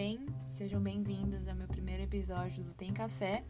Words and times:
bem? 0.00 0.18
Sejam 0.46 0.80
bem-vindos 0.80 1.46
ao 1.46 1.54
meu 1.54 1.68
primeiro 1.68 2.02
episódio 2.02 2.64
do 2.64 2.72
Tem 2.72 2.90
Café, 2.90 3.44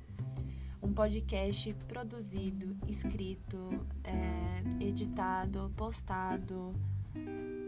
um 0.82 0.92
podcast 0.92 1.72
produzido, 1.86 2.76
escrito, 2.88 3.86
é, 4.02 4.84
editado, 4.84 5.72
postado, 5.76 6.74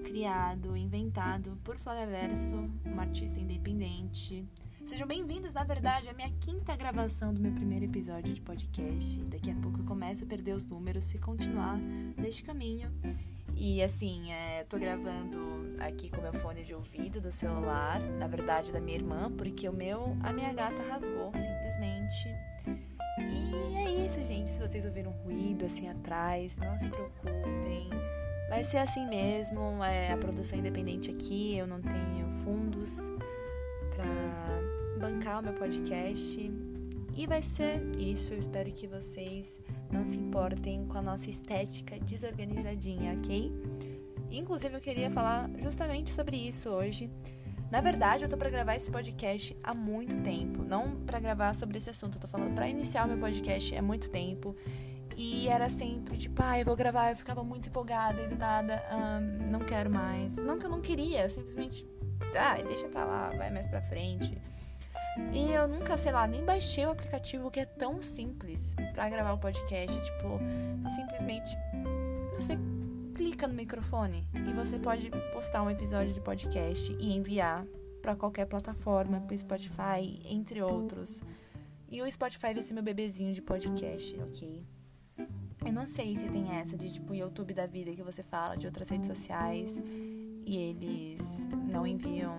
criado, 0.02 0.76
inventado 0.76 1.56
por 1.62 1.78
Flávia 1.78 2.08
Verso, 2.08 2.56
uma 2.84 3.02
artista 3.02 3.38
independente. 3.38 4.44
Sejam 4.84 5.06
bem-vindos, 5.06 5.54
na 5.54 5.62
verdade, 5.62 6.08
à 6.08 6.12
minha 6.12 6.32
quinta 6.40 6.74
gravação 6.74 7.32
do 7.32 7.40
meu 7.40 7.52
primeiro 7.52 7.84
episódio 7.84 8.34
de 8.34 8.40
podcast. 8.40 9.20
Daqui 9.26 9.52
a 9.52 9.54
pouco 9.54 9.78
eu 9.78 9.84
começo 9.84 10.24
a 10.24 10.26
perder 10.26 10.56
os 10.56 10.66
números 10.66 11.04
se 11.04 11.20
continuar 11.20 11.78
neste 12.18 12.42
caminho. 12.42 12.90
E 13.64 13.80
assim, 13.80 14.32
é, 14.32 14.64
tô 14.64 14.76
gravando 14.76 15.76
aqui 15.78 16.10
com 16.10 16.20
meu 16.20 16.32
fone 16.32 16.64
de 16.64 16.74
ouvido 16.74 17.20
do 17.20 17.30
celular, 17.30 18.00
na 18.00 18.26
verdade 18.26 18.72
da 18.72 18.80
minha 18.80 18.96
irmã, 18.96 19.30
porque 19.38 19.68
o 19.68 19.72
meu, 19.72 20.16
a 20.20 20.32
minha 20.32 20.52
gata 20.52 20.82
rasgou, 20.82 21.30
simplesmente. 21.30 22.26
E 23.20 23.76
é 23.76 24.04
isso, 24.04 24.18
gente. 24.24 24.50
Se 24.50 24.60
vocês 24.60 24.84
ouviram 24.84 25.12
ruído 25.12 25.64
assim 25.64 25.88
atrás, 25.88 26.58
não 26.58 26.76
se 26.76 26.88
preocupem. 26.88 27.88
Vai 28.48 28.64
ser 28.64 28.78
assim 28.78 29.06
mesmo, 29.06 29.60
é 29.84 30.10
a 30.10 30.16
produção 30.16 30.58
independente 30.58 31.08
aqui, 31.08 31.56
eu 31.56 31.68
não 31.68 31.80
tenho 31.80 32.26
fundos 32.42 32.98
para 33.94 34.98
bancar 34.98 35.38
o 35.38 35.42
meu 35.44 35.52
podcast. 35.52 36.50
E 37.14 37.26
vai 37.26 37.42
ser 37.42 37.82
isso. 37.98 38.32
Eu 38.32 38.38
espero 38.38 38.72
que 38.72 38.86
vocês 38.86 39.60
não 39.90 40.06
se 40.06 40.16
importem 40.16 40.86
com 40.86 40.98
a 40.98 41.02
nossa 41.02 41.28
estética 41.28 41.98
desorganizadinha, 42.00 43.14
ok? 43.14 43.52
Inclusive, 44.30 44.74
eu 44.74 44.80
queria 44.80 45.10
falar 45.10 45.50
justamente 45.62 46.10
sobre 46.10 46.36
isso 46.36 46.70
hoje. 46.70 47.10
Na 47.70 47.80
verdade, 47.80 48.24
eu 48.24 48.28
tô 48.28 48.36
para 48.36 48.50
gravar 48.50 48.76
esse 48.76 48.90
podcast 48.90 49.56
há 49.62 49.74
muito 49.74 50.20
tempo, 50.22 50.62
não 50.62 50.96
para 51.06 51.18
gravar 51.18 51.54
sobre 51.54 51.78
esse 51.78 51.88
assunto, 51.88 52.16
eu 52.16 52.20
tô 52.20 52.28
falando 52.28 52.54
para 52.54 52.68
iniciar 52.68 53.06
o 53.06 53.08
meu 53.08 53.18
podcast 53.18 53.74
há 53.74 53.80
muito 53.80 54.10
tempo. 54.10 54.54
E 55.16 55.48
era 55.48 55.68
sempre 55.68 56.16
tipo, 56.16 56.42
ah, 56.42 56.58
eu 56.58 56.64
vou 56.64 56.76
gravar, 56.76 57.10
eu 57.10 57.16
ficava 57.16 57.42
muito 57.44 57.68
empolgada 57.68 58.22
e 58.22 58.28
do 58.28 58.36
nada, 58.36 58.82
um, 58.92 59.50
não 59.50 59.60
quero 59.60 59.90
mais. 59.90 60.36
Não 60.36 60.58
que 60.58 60.66
eu 60.66 60.70
não 60.70 60.80
queria, 60.80 61.28
simplesmente, 61.28 61.86
ah, 62.34 62.56
deixa 62.62 62.88
pra 62.88 63.04
lá, 63.04 63.30
vai 63.30 63.50
mais 63.50 63.66
pra 63.66 63.82
frente. 63.82 64.38
E 65.32 65.50
eu 65.50 65.68
nunca, 65.68 65.98
sei 65.98 66.12
lá, 66.12 66.26
nem 66.26 66.44
baixei 66.44 66.86
o 66.86 66.90
aplicativo 66.90 67.50
que 67.50 67.60
é 67.60 67.66
tão 67.66 68.00
simples 68.00 68.74
para 68.94 69.08
gravar 69.08 69.32
o 69.32 69.38
podcast. 69.38 70.00
Tipo, 70.00 70.38
simplesmente 70.94 71.56
você 72.34 72.58
clica 73.14 73.46
no 73.46 73.54
microfone 73.54 74.26
e 74.34 74.52
você 74.52 74.78
pode 74.78 75.10
postar 75.32 75.62
um 75.62 75.70
episódio 75.70 76.12
de 76.12 76.20
podcast 76.20 76.92
e 76.98 77.14
enviar 77.14 77.64
para 78.00 78.16
qualquer 78.16 78.46
plataforma, 78.46 79.20
pro 79.20 79.38
Spotify, 79.38 80.20
entre 80.24 80.60
outros. 80.62 81.22
E 81.90 82.00
o 82.00 82.10
Spotify 82.10 82.54
vai 82.54 82.62
ser 82.62 82.74
meu 82.74 82.82
bebezinho 82.82 83.34
de 83.34 83.42
podcast, 83.42 84.18
ok? 84.20 84.66
Eu 85.64 85.72
não 85.72 85.86
sei 85.86 86.16
se 86.16 86.28
tem 86.28 86.50
essa 86.56 86.76
de 86.76 86.90
tipo 86.90 87.14
YouTube 87.14 87.54
da 87.54 87.66
vida 87.66 87.92
que 87.92 88.02
você 88.02 88.22
fala 88.22 88.56
de 88.56 88.66
outras 88.66 88.88
redes 88.88 89.06
sociais 89.06 89.80
e 90.44 90.56
eles 90.56 91.48
não 91.70 91.86
enviam 91.86 92.36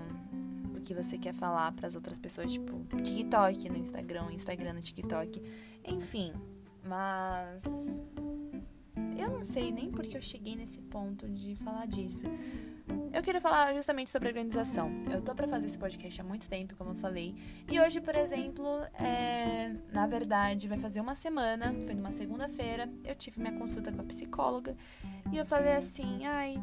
que 0.84 0.94
você 0.94 1.18
quer 1.18 1.34
falar 1.34 1.72
para 1.72 1.88
as 1.88 1.96
outras 1.96 2.20
pessoas, 2.20 2.52
tipo 2.52 2.84
TikTok 3.02 3.70
no 3.70 3.78
Instagram, 3.78 4.32
Instagram 4.32 4.74
no 4.74 4.82
TikTok, 4.82 5.42
enfim. 5.86 6.34
Mas 6.88 7.64
eu 9.18 9.30
não 9.30 9.44
sei 9.44 9.72
nem 9.72 9.90
porque 9.90 10.18
eu 10.18 10.22
cheguei 10.22 10.56
nesse 10.56 10.82
ponto 10.82 11.28
de 11.30 11.56
falar 11.56 11.88
disso. 11.88 12.26
Eu 13.14 13.22
queria 13.22 13.40
falar 13.40 13.74
justamente 13.74 14.10
sobre 14.10 14.28
organização. 14.28 14.92
Eu 15.10 15.22
tô 15.22 15.34
para 15.34 15.48
fazer 15.48 15.68
esse 15.68 15.78
podcast 15.78 16.20
há 16.20 16.24
muito 16.24 16.50
tempo, 16.50 16.76
como 16.76 16.92
eu 16.92 16.96
falei. 16.96 17.34
E 17.72 17.80
hoje, 17.80 18.02
por 18.02 18.16
exemplo, 18.16 18.68
é... 19.00 19.74
na 19.92 20.06
verdade, 20.06 20.68
vai 20.68 20.78
fazer 20.78 21.00
uma 21.00 21.16
semana, 21.16 21.74
foi 21.86 21.94
numa 21.94 22.12
segunda-feira, 22.12 22.90
eu 23.06 23.16
tive 23.16 23.40
minha 23.40 23.54
consulta 23.54 23.92
com 23.92 24.02
a 24.02 24.04
psicóloga 24.04 24.76
e 25.32 25.38
eu 25.38 25.46
falei 25.46 25.74
assim: 25.74 26.26
"Ai, 26.26 26.62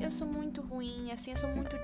eu 0.00 0.10
sou 0.10 0.26
muito 0.26 0.62
ruim, 0.62 1.10
assim, 1.12 1.32
eu 1.32 1.36
sou 1.36 1.50
muito 1.50 1.76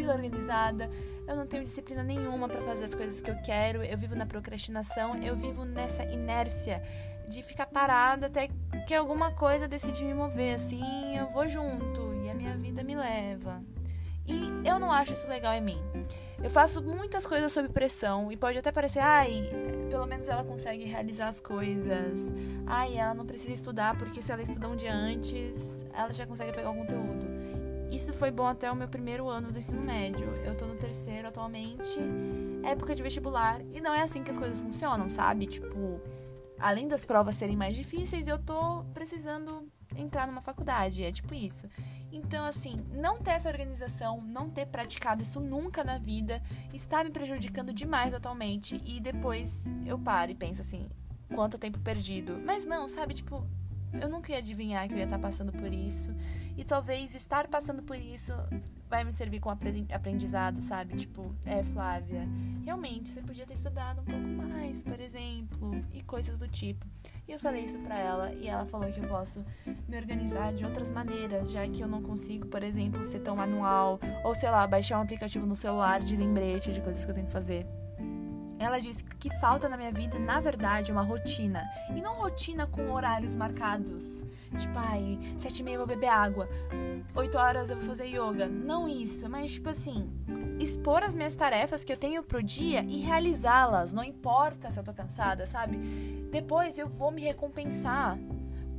desorganizada, 0.00 0.90
eu 1.26 1.36
não 1.36 1.46
tenho 1.46 1.64
disciplina 1.64 2.02
nenhuma 2.02 2.48
para 2.48 2.60
fazer 2.62 2.84
as 2.84 2.94
coisas 2.94 3.20
que 3.20 3.30
eu 3.30 3.36
quero, 3.42 3.82
eu 3.82 3.96
vivo 3.96 4.16
na 4.16 4.26
procrastinação, 4.26 5.16
eu 5.22 5.36
vivo 5.36 5.64
nessa 5.64 6.04
inércia 6.04 6.82
de 7.28 7.42
ficar 7.42 7.66
parada 7.66 8.26
até 8.26 8.48
que 8.86 8.94
alguma 8.94 9.32
coisa 9.32 9.68
decide 9.68 10.04
me 10.04 10.12
mover, 10.12 10.56
assim, 10.56 11.16
eu 11.16 11.28
vou 11.28 11.48
junto 11.48 12.14
e 12.22 12.30
a 12.30 12.34
minha 12.34 12.56
vida 12.56 12.82
me 12.82 12.94
leva. 12.94 13.60
E 14.26 14.68
eu 14.68 14.78
não 14.78 14.92
acho 14.92 15.12
isso 15.12 15.26
legal 15.26 15.52
em 15.54 15.60
mim. 15.60 15.78
Eu 16.42 16.50
faço 16.50 16.82
muitas 16.82 17.24
coisas 17.24 17.52
sob 17.52 17.68
pressão 17.68 18.30
e 18.30 18.36
pode 18.36 18.58
até 18.58 18.70
parecer, 18.70 19.00
ai, 19.00 19.48
pelo 19.88 20.06
menos 20.06 20.28
ela 20.28 20.44
consegue 20.44 20.84
realizar 20.84 21.28
as 21.28 21.40
coisas. 21.40 22.32
Ai, 22.66 22.96
ela 22.96 23.14
não 23.14 23.24
precisa 23.24 23.52
estudar 23.52 23.96
porque 23.96 24.20
se 24.20 24.32
ela 24.32 24.42
estudar 24.42 24.68
um 24.68 24.76
dia 24.76 24.94
antes, 24.94 25.86
ela 25.92 26.12
já 26.12 26.26
consegue 26.26 26.52
pegar 26.52 26.70
o 26.70 26.74
conteúdo. 26.74 27.31
Isso 27.92 28.14
foi 28.14 28.30
bom 28.30 28.46
até 28.46 28.72
o 28.72 28.74
meu 28.74 28.88
primeiro 28.88 29.28
ano 29.28 29.52
do 29.52 29.58
ensino 29.58 29.82
médio. 29.82 30.26
Eu 30.44 30.56
tô 30.56 30.66
no 30.66 30.74
terceiro 30.74 31.28
atualmente, 31.28 31.98
época 32.64 32.94
de 32.94 33.02
vestibular, 33.02 33.60
e 33.70 33.82
não 33.82 33.92
é 33.92 34.00
assim 34.00 34.22
que 34.22 34.30
as 34.30 34.38
coisas 34.38 34.58
funcionam, 34.58 35.10
sabe? 35.10 35.46
Tipo, 35.46 36.00
além 36.58 36.88
das 36.88 37.04
provas 37.04 37.34
serem 37.34 37.54
mais 37.54 37.76
difíceis, 37.76 38.26
eu 38.26 38.38
tô 38.38 38.82
precisando 38.94 39.68
entrar 39.94 40.26
numa 40.26 40.40
faculdade, 40.40 41.04
é 41.04 41.12
tipo 41.12 41.34
isso. 41.34 41.68
Então, 42.10 42.46
assim, 42.46 42.82
não 42.92 43.18
ter 43.18 43.32
essa 43.32 43.50
organização, 43.50 44.22
não 44.22 44.48
ter 44.48 44.66
praticado 44.66 45.22
isso 45.22 45.38
nunca 45.38 45.84
na 45.84 45.98
vida, 45.98 46.42
está 46.72 47.04
me 47.04 47.10
prejudicando 47.10 47.72
demais 47.72 48.14
atualmente. 48.14 48.80
E 48.84 49.00
depois 49.00 49.72
eu 49.86 49.98
paro 49.98 50.30
e 50.30 50.34
penso 50.34 50.60
assim, 50.60 50.88
quanto 51.34 51.58
tempo 51.58 51.78
perdido. 51.78 52.38
Mas 52.44 52.64
não, 52.64 52.88
sabe, 52.88 53.14
tipo, 53.14 53.46
eu 54.00 54.08
nunca 54.08 54.32
ia 54.32 54.38
adivinhar 54.38 54.86
que 54.88 54.94
eu 54.94 54.98
ia 54.98 55.04
estar 55.04 55.18
passando 55.18 55.52
por 55.52 55.72
isso. 55.72 56.14
E 56.56 56.64
talvez 56.64 57.14
estar 57.14 57.48
passando 57.48 57.82
por 57.82 57.96
isso 57.96 58.32
vai 58.88 59.04
me 59.04 59.12
servir 59.12 59.40
como 59.40 59.58
aprendizado, 59.90 60.60
sabe? 60.60 60.96
Tipo, 60.96 61.34
é, 61.46 61.62
Flávia, 61.62 62.28
realmente 62.62 63.08
você 63.08 63.22
podia 63.22 63.46
ter 63.46 63.54
estudado 63.54 64.02
um 64.02 64.04
pouco 64.04 64.28
mais, 64.28 64.82
por 64.82 65.00
exemplo, 65.00 65.80
e 65.92 66.02
coisas 66.02 66.38
do 66.38 66.46
tipo. 66.46 66.86
E 67.26 67.32
eu 67.32 67.40
falei 67.40 67.64
isso 67.64 67.78
pra 67.78 67.98
ela 67.98 68.32
e 68.34 68.48
ela 68.48 68.66
falou 68.66 68.92
que 68.92 69.00
eu 69.00 69.08
posso 69.08 69.42
me 69.88 69.96
organizar 69.96 70.52
de 70.52 70.64
outras 70.64 70.90
maneiras, 70.90 71.50
já 71.50 71.66
que 71.66 71.80
eu 71.80 71.88
não 71.88 72.02
consigo, 72.02 72.46
por 72.46 72.62
exemplo, 72.62 73.02
ser 73.04 73.20
tão 73.20 73.36
manual, 73.36 73.98
ou 74.22 74.34
sei 74.34 74.50
lá, 74.50 74.66
baixar 74.66 74.98
um 74.98 75.02
aplicativo 75.02 75.46
no 75.46 75.56
celular 75.56 76.00
de 76.00 76.14
lembrete 76.14 76.70
de 76.70 76.80
coisas 76.80 77.02
que 77.04 77.10
eu 77.10 77.14
tenho 77.14 77.26
que 77.26 77.32
fazer. 77.32 77.66
Ela 78.62 78.80
disse 78.80 79.02
que 79.02 79.14
o 79.14 79.18
que 79.18 79.40
falta 79.40 79.68
na 79.68 79.76
minha 79.76 79.92
vida, 79.92 80.18
na 80.18 80.40
verdade, 80.40 80.90
é 80.90 80.94
uma 80.94 81.02
rotina. 81.02 81.62
E 81.94 82.00
não 82.00 82.14
rotina 82.14 82.66
com 82.66 82.90
horários 82.92 83.34
marcados. 83.34 84.24
Tipo, 84.56 84.78
ai, 84.78 85.18
sete 85.36 85.60
e 85.60 85.62
meia 85.64 85.74
eu 85.74 85.78
vou 85.78 85.86
beber 85.86 86.08
água. 86.08 86.48
Oito 87.14 87.36
horas 87.36 87.70
eu 87.70 87.76
vou 87.76 87.84
fazer 87.84 88.06
yoga. 88.06 88.46
Não 88.46 88.88
isso, 88.88 89.28
mas 89.28 89.52
tipo 89.52 89.68
assim, 89.68 90.10
expor 90.60 91.02
as 91.02 91.14
minhas 91.14 91.34
tarefas 91.34 91.82
que 91.82 91.92
eu 91.92 91.96
tenho 91.96 92.22
pro 92.22 92.42
dia 92.42 92.84
e 92.84 93.00
realizá-las. 93.00 93.92
Não 93.92 94.04
importa 94.04 94.70
se 94.70 94.78
eu 94.78 94.84
tô 94.84 94.92
cansada, 94.92 95.46
sabe? 95.46 95.76
Depois 96.30 96.78
eu 96.78 96.88
vou 96.88 97.10
me 97.10 97.22
recompensar 97.22 98.18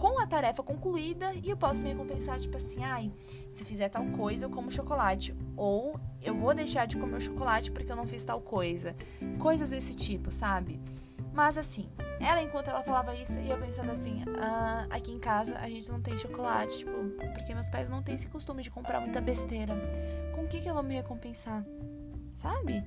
com 0.03 0.19
a 0.19 0.27
tarefa 0.27 0.61
concluída 0.61 1.33
e 1.33 1.49
eu 1.49 1.55
posso 1.55 1.81
me 1.81 1.87
recompensar, 1.87 2.37
tipo 2.37 2.57
assim, 2.57 2.83
ai, 2.83 3.09
se 3.49 3.63
fizer 3.63 3.87
tal 3.87 4.05
coisa, 4.07 4.43
eu 4.43 4.49
como 4.49 4.69
chocolate. 4.69 5.33
Ou 5.55 5.97
eu 6.21 6.35
vou 6.35 6.53
deixar 6.53 6.85
de 6.85 6.97
comer 6.97 7.15
o 7.15 7.21
chocolate 7.21 7.71
porque 7.71 7.89
eu 7.89 7.95
não 7.95 8.05
fiz 8.05 8.21
tal 8.21 8.41
coisa. 8.41 8.93
Coisas 9.39 9.69
desse 9.69 9.95
tipo, 9.95 10.29
sabe? 10.29 10.77
Mas 11.31 11.57
assim, 11.57 11.89
ela, 12.19 12.41
enquanto 12.41 12.67
ela 12.67 12.83
falava 12.83 13.15
isso, 13.15 13.39
ia 13.39 13.55
pensando 13.55 13.91
assim: 13.91 14.21
ah, 14.41 14.87
aqui 14.89 15.09
em 15.09 15.19
casa 15.19 15.55
a 15.57 15.69
gente 15.69 15.89
não 15.89 16.01
tem 16.01 16.17
chocolate, 16.17 16.79
tipo, 16.79 16.91
porque 17.33 17.55
meus 17.55 17.67
pais 17.67 17.87
não 17.87 18.03
têm 18.03 18.15
esse 18.15 18.27
costume 18.27 18.61
de 18.61 18.69
comprar 18.69 18.99
muita 18.99 19.21
besteira. 19.21 19.73
Com 20.35 20.41
o 20.41 20.47
que, 20.49 20.59
que 20.59 20.69
eu 20.69 20.73
vou 20.73 20.83
me 20.83 20.95
recompensar? 20.95 21.63
Sabe? 22.35 22.83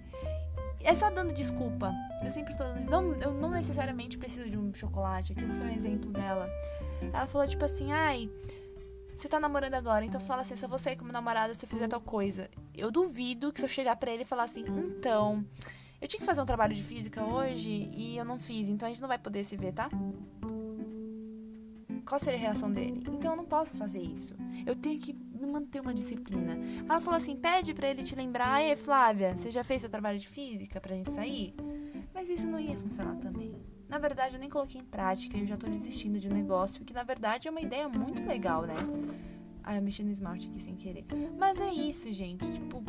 É 0.85 0.95
só 0.95 1.09
dando 1.11 1.33
desculpa. 1.33 1.95
Eu 2.23 2.31
sempre 2.31 2.55
tô 2.55 2.62
dando. 2.62 2.91
Não, 2.91 3.15
eu 3.15 3.33
não 3.33 3.51
necessariamente 3.51 4.19
preciso 4.19 4.51
de 4.51 4.59
um 4.59 4.75
chocolate. 4.75 5.33
Aquilo 5.33 5.55
foi 5.55 5.69
um 5.69 5.75
exemplo 5.75 6.11
dela. 6.11 6.47
Ela 7.01 7.27
falou, 7.27 7.47
tipo 7.47 7.65
assim, 7.65 7.93
ai. 7.93 8.31
Você 9.15 9.29
tá 9.29 9.41
namorando 9.41 9.75
agora, 9.75 10.05
então 10.05 10.21
fala 10.21 10.43
assim, 10.43 10.55
vou 10.67 10.79
sair 10.79 10.97
como 10.97 11.11
namorada 11.11 11.55
se 11.55 11.65
eu 11.65 11.69
fizer 11.69 11.89
tal 11.89 12.01
coisa. 12.01 12.51
Eu 12.75 12.91
duvido 12.91 13.51
que 13.51 13.61
se 13.61 13.65
eu 13.65 13.69
chegar 13.69 13.97
pra 13.97 14.13
ele 14.13 14.23
e 14.23 14.27
falar 14.27 14.45
assim, 14.45 14.65
então. 14.69 15.45
Eu 16.01 16.07
tinha 16.07 16.21
que 16.21 16.27
fazer 16.27 16.43
um 16.43 16.47
trabalho 16.47 16.75
de 16.75 16.83
física 16.83 17.25
hoje 17.25 17.91
e 17.93 18.17
eu 18.19 18.25
não 18.25 18.39
fiz, 18.39 18.69
então 18.69 18.87
a 18.87 18.91
gente 18.91 19.01
não 19.01 19.09
vai 19.09 19.19
poder 19.19 19.45
se 19.45 19.57
ver, 19.57 19.73
tá? 19.73 19.89
Qual 22.05 22.19
seria 22.21 22.39
a 22.39 22.43
reação 22.43 22.71
dele? 22.71 23.03
Então 23.09 23.33
eu 23.33 23.37
não 23.37 23.45
posso 23.45 23.75
fazer 23.77 24.01
isso. 24.01 24.35
Eu 24.65 24.77
tenho 24.77 25.01
que 25.01 25.13
manter 25.41 25.81
uma 25.81 25.95
disciplina. 25.95 26.57
Ela 26.89 27.01
falou 27.01 27.17
assim: 27.17 27.35
pede 27.35 27.75
para 27.75 27.89
ele 27.89 28.05
te 28.05 28.15
lembrar, 28.15 28.63
ei, 28.63 28.77
Flávia, 28.77 29.37
você 29.37 29.51
já 29.51 29.65
fez 29.65 29.81
seu 29.81 29.91
trabalho 29.91 30.19
de 30.19 30.29
física 30.29 30.81
pra 30.81 30.95
gente 30.95 31.11
sair? 31.11 31.55
Mas 32.15 32.29
isso 32.29 32.47
não 32.47 32.61
ia 32.61 32.77
funcionar 32.77 33.17
também. 33.17 33.55
Na 33.88 33.99
verdade, 33.99 34.35
eu 34.35 34.41
nem 34.41 34.49
coloquei 34.49 34.81
em 34.81 34.85
prática 34.85 35.37
e 35.37 35.41
eu 35.41 35.47
já 35.47 35.56
tô 35.56 35.69
desistindo 35.69 36.19
de 36.19 36.29
um 36.29 36.33
negócio 36.33 36.85
que, 36.85 36.93
na 36.93 37.03
verdade, 37.03 37.47
é 37.47 37.50
uma 37.50 37.61
ideia 37.61 37.88
muito 37.88 38.25
legal, 38.27 38.62
né? 38.62 38.75
Ah, 39.62 39.77
eu 39.77 39.83
mexi 39.83 40.03
no 40.03 40.11
smart 40.11 40.49
aqui 40.49 40.62
sem 40.62 40.75
querer. 40.77 41.05
Mas 41.38 41.61
é 41.61 41.73
isso, 41.73 42.12
gente. 42.12 42.50
Tipo, 42.50 42.83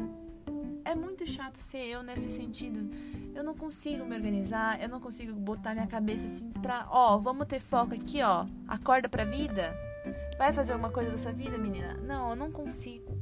é 0.83 0.95
muito 0.95 1.27
chato 1.27 1.57
ser 1.57 1.85
eu 1.85 2.01
nesse 2.01 2.31
sentido. 2.31 2.89
Eu 3.35 3.43
não 3.43 3.55
consigo 3.55 4.05
me 4.05 4.15
organizar, 4.15 4.81
eu 4.81 4.89
não 4.89 4.99
consigo 4.99 5.33
botar 5.33 5.73
minha 5.73 5.87
cabeça 5.87 6.27
assim 6.27 6.49
pra, 6.49 6.87
ó, 6.89 7.17
vamos 7.17 7.45
ter 7.45 7.59
foco 7.59 7.93
aqui, 7.93 8.21
ó. 8.21 8.45
Acorda 8.67 9.07
pra 9.07 9.23
vida. 9.25 9.75
Vai 10.37 10.53
fazer 10.53 10.73
alguma 10.73 10.91
coisa 10.91 11.11
da 11.11 11.17
sua 11.17 11.31
vida, 11.31 11.57
menina? 11.57 11.95
Não, 11.95 12.29
eu 12.31 12.35
não 12.35 12.51
consigo. 12.51 13.17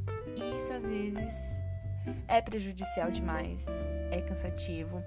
Isso 0.56 0.72
às 0.74 0.86
vezes 0.86 1.66
é 2.28 2.42
prejudicial 2.42 3.10
demais, 3.10 3.86
é 4.12 4.22
cansativo. 4.22 5.04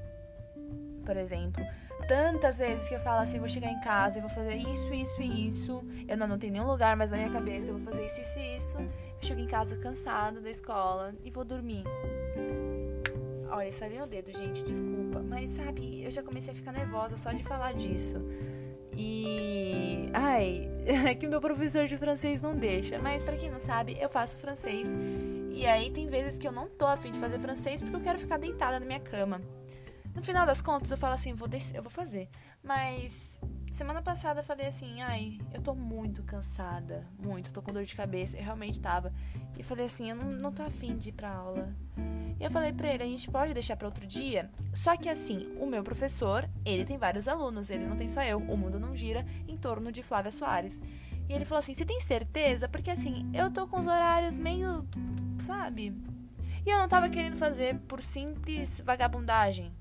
Por 1.05 1.17
exemplo, 1.17 1.65
tantas 2.09 2.59
vezes 2.59 2.89
que 2.89 2.95
eu 2.95 3.01
falo 3.01 3.21
assim, 3.21 3.39
vou 3.39 3.49
chegar 3.49 3.71
em 3.71 3.81
casa 3.81 4.19
e 4.19 4.21
vou 4.21 4.31
fazer 4.31 4.57
isso, 4.57 4.93
isso 4.93 5.21
e 5.21 5.47
isso. 5.47 5.85
Eu 6.09 6.17
não 6.17 6.25
anotei 6.25 6.51
nenhum 6.51 6.67
lugar, 6.67 6.97
mas 6.97 7.11
na 7.11 7.19
minha 7.19 7.31
cabeça 7.31 7.69
eu 7.71 7.79
vou 7.79 7.93
fazer 7.93 8.07
isso, 8.07 8.21
isso 8.23 8.39
e 8.39 8.57
isso. 8.57 8.79
Eu 8.79 8.89
chego 9.21 9.41
em 9.41 9.47
casa 9.47 9.77
cansada 9.77 10.41
da 10.41 10.51
escola 10.51 11.15
e 11.23 11.31
vou 11.31 11.45
dormir. 11.45 11.85
Olha, 13.51 13.71
saiu 13.71 14.05
o 14.05 14.07
dedo, 14.07 14.33
gente, 14.33 14.65
desculpa. 14.65 15.21
Mas 15.21 15.51
sabe, 15.51 16.03
eu 16.03 16.11
já 16.11 16.23
comecei 16.23 16.53
a 16.53 16.57
ficar 16.57 16.73
nervosa 16.73 17.17
só 17.19 17.31
de 17.31 17.43
falar 17.43 17.75
disso. 17.75 18.17
E. 18.97 20.09
Ai, 20.15 20.63
é 20.87 21.15
que 21.15 21.27
meu 21.27 21.41
professor 21.41 21.87
de 21.87 21.97
francês 21.99 22.41
não 22.41 22.57
deixa. 22.57 22.99
Mas 22.99 23.23
para 23.23 23.37
quem 23.37 23.51
não 23.51 23.61
sabe, 23.61 23.97
eu 24.01 24.09
faço 24.09 24.37
francês. 24.37 24.91
E 25.53 25.67
aí 25.67 25.91
tem 25.91 26.07
vezes 26.07 26.39
que 26.39 26.49
eu 26.49 26.53
não 26.53 26.69
tô 26.69 26.87
afim 26.87 27.11
de 27.11 27.19
fazer 27.19 27.39
francês 27.39 27.83
porque 27.83 27.97
eu 27.97 28.01
quero 28.01 28.19
ficar 28.19 28.39
deitada 28.39 28.81
na 28.81 28.87
minha 28.87 29.01
cama. 29.01 29.43
No 30.19 30.25
final 30.25 30.45
das 30.45 30.61
contas, 30.61 30.91
eu 30.91 30.97
falo 30.97 31.15
assim, 31.15 31.33
vou 31.33 31.49
eu 31.73 31.81
vou 31.81 31.93
fazer. 31.93 32.29
Mas 32.61 33.41
semana 33.71 34.03
passada 34.03 34.41
eu 34.41 34.45
falei 34.45 34.67
assim, 34.67 35.01
ai, 35.01 35.39
eu 35.55 35.63
tô 35.63 35.77
muito 35.77 36.25
cansada, 36.25 37.07
muito, 37.17 37.53
tô 37.53 37.63
com 37.63 37.73
dor 37.73 37.85
de 37.85 37.95
cabeça, 37.95 38.37
eu 38.37 38.43
realmente 38.43 38.81
tava. 38.81 39.13
E 39.57 39.63
falei 39.63 39.85
assim, 39.85 40.11
eu 40.11 40.17
não, 40.17 40.25
não 40.33 40.53
tô 40.53 40.65
afim 40.65 40.97
de 40.97 41.11
ir 41.11 41.13
pra 41.13 41.31
aula. 41.31 41.73
E 42.41 42.43
eu 42.43 42.51
falei 42.51 42.73
pra 42.73 42.93
ele, 42.93 43.05
a 43.05 43.07
gente 43.07 43.31
pode 43.31 43.55
deixar 43.55 43.77
para 43.77 43.87
outro 43.87 44.05
dia? 44.05 44.51
Só 44.75 44.97
que 44.97 45.09
assim, 45.09 45.57
o 45.61 45.67
meu 45.67 45.85
professor, 45.85 46.51
ele 46.65 46.85
tem 46.85 46.99
vários 46.99 47.29
alunos, 47.29 47.71
ele 47.71 47.87
não 47.87 47.97
tem 47.97 48.09
só 48.09 48.21
eu. 48.21 48.39
O 48.39 48.57
mundo 48.57 48.81
não 48.81 48.97
gira 48.97 49.25
em 49.47 49.55
torno 49.55 49.93
de 49.93 50.03
Flávia 50.03 50.33
Soares. 50.33 50.83
E 51.29 51.33
ele 51.33 51.45
falou 51.45 51.61
assim: 51.61 51.75
Você 51.75 51.85
tem 51.85 52.01
certeza? 52.01 52.69
Porque 52.69 52.91
assim, 52.91 53.31
eu 53.33 53.53
tô 53.53 53.69
com 53.69 53.79
os 53.79 53.87
horários 53.87 54.37
meio. 54.37 54.85
Sabe? 55.41 55.95
E 56.67 56.71
eu 56.71 56.79
não 56.79 56.89
tava 56.89 57.09
querendo 57.09 57.37
fazer 57.37 57.79
por 57.87 58.03
simples 58.03 58.83
vagabundagem. 58.85 59.78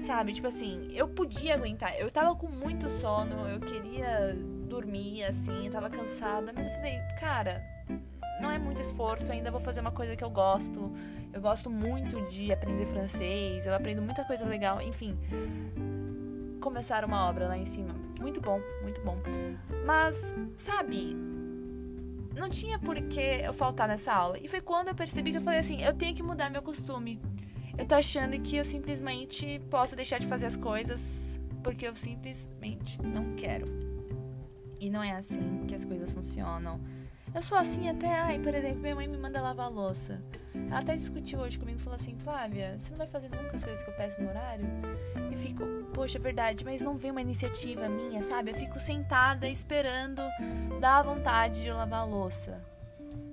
Sabe? 0.00 0.32
Tipo 0.32 0.46
assim, 0.46 0.88
eu 0.92 1.08
podia 1.08 1.54
aguentar. 1.54 1.94
Eu 1.98 2.10
tava 2.10 2.34
com 2.36 2.48
muito 2.48 2.90
sono, 2.90 3.48
eu 3.48 3.60
queria 3.60 4.34
dormir, 4.68 5.24
assim, 5.24 5.66
eu 5.66 5.72
tava 5.72 5.90
cansada. 5.90 6.52
Mas 6.54 6.66
eu 6.66 6.72
falei, 6.74 6.98
cara, 7.18 7.62
não 8.40 8.50
é 8.50 8.58
muito 8.58 8.80
esforço, 8.80 9.32
ainda 9.32 9.50
vou 9.50 9.60
fazer 9.60 9.80
uma 9.80 9.90
coisa 9.90 10.14
que 10.16 10.22
eu 10.22 10.30
gosto. 10.30 10.92
Eu 11.32 11.40
gosto 11.40 11.68
muito 11.68 12.20
de 12.30 12.52
aprender 12.52 12.86
francês, 12.86 13.66
eu 13.66 13.74
aprendo 13.74 14.00
muita 14.00 14.24
coisa 14.24 14.44
legal, 14.44 14.80
enfim. 14.80 15.18
Começar 16.60 17.04
uma 17.04 17.28
obra 17.28 17.48
lá 17.48 17.56
em 17.56 17.66
cima. 17.66 17.94
Muito 18.20 18.40
bom, 18.40 18.60
muito 18.82 19.00
bom. 19.02 19.16
Mas, 19.84 20.34
sabe, 20.56 21.14
não 22.38 22.48
tinha 22.48 22.78
por 22.78 23.00
que 23.02 23.20
eu 23.20 23.52
faltar 23.52 23.88
nessa 23.88 24.12
aula. 24.12 24.38
E 24.40 24.48
foi 24.48 24.60
quando 24.60 24.88
eu 24.88 24.94
percebi 24.94 25.32
que 25.32 25.38
eu 25.38 25.42
falei 25.42 25.60
assim: 25.60 25.82
eu 25.82 25.94
tenho 25.94 26.14
que 26.14 26.22
mudar 26.22 26.50
meu 26.50 26.62
costume. 26.62 27.20
Eu 27.78 27.86
tô 27.86 27.94
achando 27.94 28.38
que 28.40 28.56
eu 28.56 28.64
simplesmente 28.64 29.62
posso 29.70 29.94
deixar 29.94 30.18
de 30.18 30.26
fazer 30.26 30.46
as 30.46 30.56
coisas 30.56 31.40
porque 31.62 31.86
eu 31.86 31.94
simplesmente 31.94 33.00
não 33.00 33.36
quero. 33.36 33.68
E 34.80 34.90
não 34.90 35.00
é 35.02 35.12
assim 35.12 35.64
que 35.66 35.76
as 35.76 35.84
coisas 35.84 36.12
funcionam. 36.12 36.80
Eu 37.32 37.40
sou 37.40 37.56
assim 37.56 37.88
até, 37.88 38.08
ai, 38.08 38.40
por 38.40 38.52
exemplo, 38.52 38.80
minha 38.80 38.96
mãe 38.96 39.06
me 39.06 39.16
manda 39.16 39.40
lavar 39.40 39.70
louça. 39.70 40.20
Ela 40.54 40.80
até 40.80 40.96
discutiu 40.96 41.38
hoje 41.38 41.56
comigo, 41.56 41.78
falou 41.78 41.96
assim, 42.00 42.16
Flávia, 42.18 42.76
você 42.78 42.90
não 42.90 42.98
vai 42.98 43.06
fazer 43.06 43.28
nunca 43.28 43.54
as 43.54 43.62
coisas 43.62 43.84
que 43.84 43.90
eu 43.90 43.94
peço 43.94 44.20
no 44.20 44.28
horário? 44.28 44.66
E 45.30 45.36
fico, 45.36 45.64
poxa, 45.94 46.18
é 46.18 46.20
verdade, 46.20 46.64
mas 46.64 46.80
não 46.80 46.96
vem 46.96 47.12
uma 47.12 47.20
iniciativa 47.20 47.88
minha, 47.88 48.22
sabe? 48.22 48.50
Eu 48.50 48.54
fico 48.56 48.80
sentada 48.80 49.48
esperando 49.48 50.22
dar 50.80 51.02
vontade 51.02 51.60
de 51.60 51.68
eu 51.68 51.76
lavar 51.76 52.08
louça. 52.08 52.60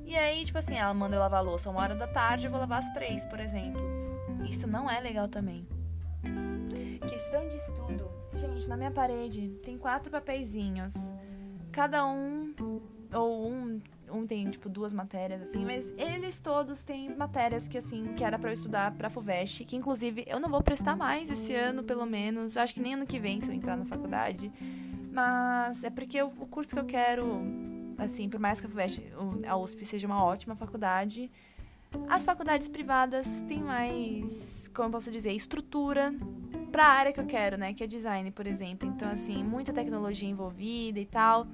E 0.06 0.15
aí, 0.15 0.45
tipo 0.45 0.59
assim, 0.59 0.75
ela 0.75 0.94
manda 0.94 1.15
eu 1.15 1.19
lavar 1.19 1.44
louça 1.44 1.69
uma 1.69 1.81
hora 1.81 1.95
da 1.95 2.06
tarde, 2.06 2.45
eu 2.45 2.51
vou 2.51 2.59
lavar 2.59 2.80
às 2.80 2.94
três, 2.94 3.25
por 3.25 3.39
exemplo. 3.39 3.94
Isso 4.50 4.68
não 4.68 4.89
é 4.89 5.00
legal 5.00 5.27
também. 5.27 5.68
Questão 7.07 7.47
de 7.47 7.56
estudo. 7.56 8.09
Gente, 8.36 8.68
na 8.68 8.75
minha 8.75 8.92
parede 8.92 9.50
tem 9.63 9.77
quatro 9.77 10.09
papeizinhos. 10.09 10.94
Cada 11.71 12.06
um 12.06 12.53
ou 13.13 13.50
um, 13.50 13.81
um 14.12 14.27
tem, 14.27 14.50
tipo, 14.50 14.69
duas 14.69 14.94
matérias, 14.94 15.42
assim, 15.42 15.63
mas 15.63 15.94
eles 15.97 16.39
todos 16.39 16.83
têm 16.83 17.15
matérias 17.15 17.68
que, 17.68 17.77
assim, 17.77 18.13
que 18.13 18.24
era 18.24 18.38
para 18.38 18.50
eu 18.50 18.53
estudar 18.53 18.92
pra 18.92 19.09
FUVEST, 19.09 19.65
que 19.65 19.75
inclusive 19.75 20.25
eu 20.27 20.39
não 20.39 20.50
vou 20.50 20.62
prestar 20.62 20.95
mais 20.95 21.30
esse 21.30 21.53
ano, 21.53 21.83
pelo 21.83 22.06
menos, 22.06 22.57
acho 22.57 22.74
que 22.74 22.81
nem 22.81 22.94
ano 22.94 23.06
que 23.06 23.19
vem, 23.19 23.42
se 23.42 23.50
eu 23.50 23.53
entrar 23.53 23.77
na 23.77 23.86
faculdade, 23.86 24.51
mas 25.12 25.83
é 25.83 25.89
porque 25.89 26.21
o, 26.21 26.27
o 26.27 26.47
curso 26.47 26.74
que 26.74 26.80
eu 26.80 26.86
quero, 26.86 27.42
assim, 27.97 28.30
por 28.30 28.39
mais 28.39 28.59
que 28.59 28.65
a 28.65 28.69
FUVEST, 28.69 29.03
a 29.47 29.57
USP 29.57 29.86
seja 29.86 30.07
uma 30.07 30.24
ótima 30.24 30.56
faculdade, 30.56 31.31
as 32.09 32.24
faculdades 32.24 32.68
privadas 32.68 33.44
têm 33.47 33.63
mais, 33.63 34.69
como 34.74 34.88
eu 34.88 34.92
posso 34.92 35.12
dizer, 35.12 35.31
estrutura 35.31 36.13
para 36.71 36.86
a 36.86 36.89
área 36.89 37.13
que 37.13 37.19
eu 37.19 37.25
quero, 37.25 37.57
né? 37.57 37.74
Que 37.74 37.83
é 37.83 37.88
design, 37.88 38.31
por 38.31 38.47
exemplo. 38.47 38.88
Então, 38.88 39.09
assim, 39.09 39.44
muita 39.44 39.74
tecnologia 39.74 40.27
envolvida 40.30 41.00
e 41.00 41.06
tal 41.06 41.47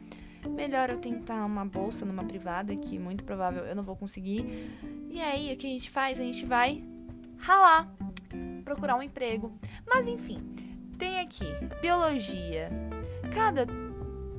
melhor 0.49 0.89
eu 0.89 0.97
tentar 0.97 1.45
uma 1.45 1.65
bolsa 1.65 2.05
numa 2.05 2.23
privada, 2.23 2.75
que 2.75 2.97
muito 2.97 3.23
provável 3.23 3.65
eu 3.65 3.75
não 3.75 3.83
vou 3.83 3.95
conseguir. 3.95 4.69
E 5.09 5.21
aí, 5.21 5.53
o 5.53 5.57
que 5.57 5.67
a 5.67 5.69
gente 5.69 5.89
faz? 5.89 6.19
A 6.19 6.23
gente 6.23 6.45
vai 6.45 6.83
ralar, 7.38 7.91
procurar 8.63 8.95
um 8.95 9.03
emprego. 9.03 9.51
Mas 9.85 10.07
enfim, 10.07 10.39
tem 10.97 11.19
aqui 11.19 11.45
biologia. 11.81 12.69
Cada 13.33 13.65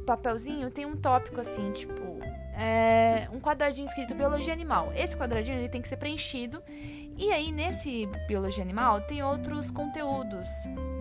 papelzinho 0.06 0.70
tem 0.70 0.86
um 0.86 0.96
tópico 0.96 1.40
assim, 1.40 1.72
tipo, 1.72 2.18
é, 2.52 3.28
um 3.32 3.40
quadradinho 3.40 3.86
escrito 3.86 4.14
biologia 4.14 4.52
animal. 4.52 4.92
Esse 4.94 5.16
quadradinho 5.16 5.58
ele 5.58 5.68
tem 5.68 5.80
que 5.82 5.88
ser 5.88 5.96
preenchido. 5.96 6.62
E 7.16 7.30
aí, 7.30 7.52
nesse 7.52 8.06
biologia 8.26 8.62
animal, 8.62 9.00
tem 9.02 9.22
outros 9.22 9.70
conteúdos, 9.70 10.48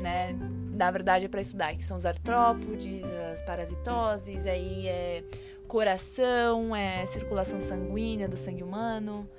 né? 0.01 0.35
na 0.81 0.89
verdade 0.89 1.25
é 1.25 1.27
para 1.27 1.41
estudar, 1.41 1.75
que 1.75 1.85
são 1.85 1.97
os 1.97 2.05
artrópodes, 2.07 3.03
as 3.31 3.41
parasitoses, 3.43 4.47
aí 4.47 4.87
é 4.87 5.23
coração, 5.67 6.75
é 6.75 7.05
circulação 7.05 7.61
sanguínea 7.61 8.27
do 8.27 8.35
sangue 8.35 8.63
humano. 8.63 9.29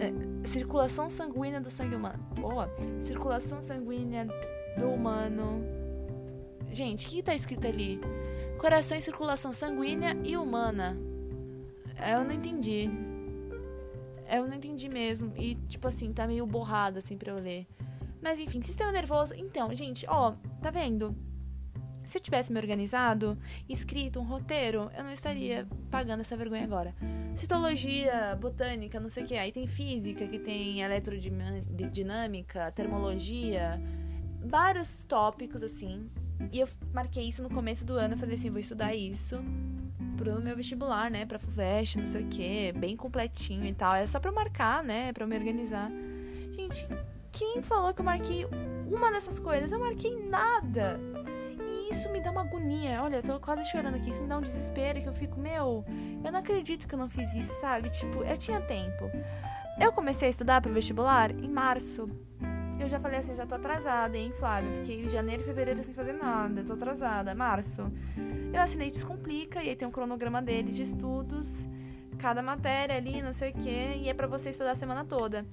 É, 0.00 0.48
circulação 0.48 1.08
sanguínea 1.10 1.60
do 1.60 1.70
sangue 1.70 1.94
humano. 1.94 2.18
Boa. 2.34 2.68
Circulação 3.02 3.62
sanguínea 3.62 4.26
do 4.76 4.88
humano. 4.88 5.64
Gente, 6.72 7.06
o 7.06 7.10
que 7.10 7.22
tá 7.22 7.36
escrito 7.36 7.68
ali? 7.68 8.00
Coração 8.58 8.98
e 8.98 9.02
circulação 9.02 9.52
sanguínea 9.52 10.16
e 10.24 10.36
humana. 10.36 10.98
Eu 11.98 12.24
não 12.24 12.32
entendi. 12.32 12.90
Eu 14.30 14.46
não 14.46 14.54
entendi 14.54 14.88
mesmo. 14.88 15.32
E, 15.36 15.54
tipo 15.68 15.86
assim, 15.88 16.12
tá 16.12 16.26
meio 16.26 16.46
borrado 16.46 16.98
assim 16.98 17.16
pra 17.16 17.32
eu 17.32 17.38
ler. 17.38 17.66
Mas 18.22 18.38
enfim, 18.38 18.62
sistema 18.62 18.90
nervoso. 18.90 19.34
Então, 19.36 19.74
gente, 19.74 20.06
ó, 20.08 20.32
tá 20.62 20.70
vendo? 20.70 21.14
Se 22.04 22.18
eu 22.18 22.22
tivesse 22.22 22.52
me 22.52 22.58
organizado, 22.58 23.38
escrito 23.68 24.20
um 24.20 24.24
roteiro, 24.24 24.90
eu 24.96 25.04
não 25.04 25.12
estaria 25.12 25.66
pagando 25.90 26.20
essa 26.20 26.36
vergonha 26.36 26.64
agora. 26.64 26.94
Citologia, 27.34 28.36
botânica, 28.40 29.00
não 29.00 29.08
sei 29.08 29.24
o 29.24 29.26
que. 29.26 29.34
Aí 29.34 29.50
tem 29.50 29.66
física, 29.66 30.26
que 30.26 30.38
tem 30.38 30.80
eletrodinâmica, 30.80 32.70
termologia, 32.72 33.80
vários 34.44 35.04
tópicos 35.04 35.62
assim. 35.62 36.10
E 36.52 36.60
eu 36.60 36.68
marquei 36.92 37.28
isso 37.28 37.42
no 37.42 37.48
começo 37.48 37.84
do 37.84 37.94
ano. 37.94 38.14
Eu 38.14 38.18
falei 38.18 38.34
assim: 38.34 38.50
vou 38.50 38.60
estudar 38.60 38.94
isso 38.94 39.42
pro 40.14 40.40
meu 40.40 40.56
vestibular, 40.56 41.10
né? 41.10 41.26
Pra 41.26 41.38
FUVEST, 41.38 41.98
não 41.98 42.06
sei 42.06 42.22
o 42.22 42.26
que, 42.28 42.72
bem 42.72 42.96
completinho 42.96 43.66
e 43.66 43.74
tal. 43.74 43.94
É 43.94 44.06
só 44.06 44.18
pra 44.18 44.30
eu 44.30 44.34
marcar, 44.34 44.82
né? 44.82 45.12
Pra 45.12 45.24
eu 45.24 45.28
me 45.28 45.36
organizar. 45.36 45.90
Gente, 46.50 46.86
quem 47.32 47.60
falou 47.62 47.92
que 47.92 48.00
eu 48.00 48.04
marquei 48.04 48.46
uma 48.90 49.10
dessas 49.10 49.38
coisas? 49.38 49.72
Eu 49.72 49.80
marquei 49.80 50.16
nada. 50.28 51.00
E 51.66 51.90
isso 51.90 52.08
me 52.10 52.20
dá 52.20 52.30
uma 52.30 52.42
agonia. 52.42 53.02
Olha, 53.02 53.16
eu 53.16 53.22
tô 53.22 53.40
quase 53.40 53.64
chorando 53.70 53.96
aqui. 53.96 54.10
Isso 54.10 54.22
me 54.22 54.28
dá 54.28 54.38
um 54.38 54.42
desespero 54.42 55.00
que 55.00 55.08
eu 55.08 55.14
fico, 55.14 55.38
meu, 55.38 55.84
eu 56.24 56.32
não 56.32 56.38
acredito 56.38 56.86
que 56.86 56.94
eu 56.94 56.98
não 56.98 57.08
fiz 57.08 57.34
isso, 57.34 57.52
sabe? 57.60 57.90
Tipo, 57.90 58.22
eu 58.22 58.38
tinha 58.38 58.60
tempo. 58.60 59.10
Eu 59.80 59.92
comecei 59.92 60.28
a 60.28 60.30
estudar 60.30 60.60
pro 60.60 60.72
vestibular 60.72 61.30
em 61.32 61.48
março. 61.48 62.08
Eu 62.78 62.88
já 62.88 62.98
falei 62.98 63.18
assim, 63.18 63.34
já 63.34 63.46
tô 63.46 63.54
atrasada, 63.54 64.16
hein, 64.16 64.32
Flávia? 64.32 64.70
Fiquei 64.72 65.08
janeiro 65.08 65.42
e 65.42 65.44
fevereiro 65.44 65.82
sem 65.84 65.94
fazer 65.94 66.12
nada, 66.12 66.62
tô 66.64 66.72
atrasada. 66.72 67.34
Março. 67.34 67.90
Eu 68.52 68.60
assinei 68.60 68.90
Descomplica 68.90 69.62
e 69.62 69.68
aí 69.70 69.76
tem 69.76 69.86
um 69.86 69.90
cronograma 69.90 70.42
deles 70.42 70.76
de 70.76 70.82
estudos, 70.82 71.68
cada 72.18 72.42
matéria 72.42 72.96
ali, 72.96 73.22
não 73.22 73.32
sei 73.32 73.50
o 73.50 73.54
quê, 73.54 73.98
e 74.00 74.08
é 74.08 74.14
para 74.14 74.26
você 74.26 74.50
estudar 74.50 74.72
a 74.72 74.76
semana 74.76 75.04
toda. 75.04 75.46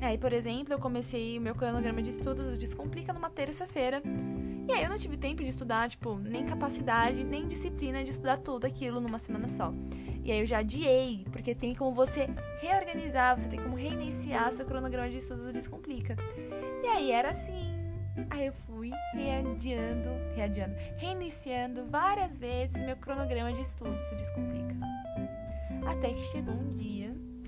Aí, 0.00 0.18
por 0.18 0.32
exemplo, 0.32 0.74
eu 0.74 0.78
comecei 0.78 1.38
o 1.38 1.40
meu 1.40 1.54
cronograma 1.54 2.02
de 2.02 2.10
estudos 2.10 2.58
Descomplica 2.58 3.12
numa 3.12 3.30
terça-feira. 3.30 4.02
E 4.66 4.72
aí 4.72 4.82
eu 4.82 4.88
não 4.88 4.98
tive 4.98 5.16
tempo 5.16 5.42
de 5.44 5.50
estudar, 5.50 5.88
tipo, 5.90 6.16
nem 6.16 6.46
capacidade, 6.46 7.22
nem 7.22 7.46
disciplina 7.46 8.02
de 8.02 8.10
estudar 8.10 8.38
tudo 8.38 8.66
aquilo 8.66 9.00
numa 9.00 9.18
semana 9.18 9.48
só. 9.48 9.72
E 10.24 10.32
aí 10.32 10.40
eu 10.40 10.46
já 10.46 10.58
adiei, 10.58 11.26
porque 11.30 11.54
tem 11.54 11.74
como 11.74 11.92
você 11.92 12.28
reorganizar, 12.60 13.38
você 13.38 13.48
tem 13.48 13.60
como 13.60 13.76
reiniciar 13.76 14.50
seu 14.52 14.64
cronograma 14.64 15.10
de 15.10 15.18
estudos 15.18 15.44
do 15.44 15.52
Descomplica. 15.52 16.16
E 16.82 16.86
aí 16.86 17.12
era 17.12 17.30
assim. 17.30 17.74
Aí 18.30 18.46
eu 18.46 18.52
fui 18.52 18.90
readiando, 19.12 20.08
readiando, 20.34 20.74
reiniciando 20.96 21.84
várias 21.84 22.38
vezes 22.38 22.80
meu 22.80 22.96
cronograma 22.96 23.52
de 23.52 23.60
estudos 23.60 24.02
do 24.08 24.16
Descomplica. 24.16 24.76
Até 25.86 26.14
que 26.14 26.22
chegou 26.24 26.54
um 26.54 26.68
dia 26.68 27.03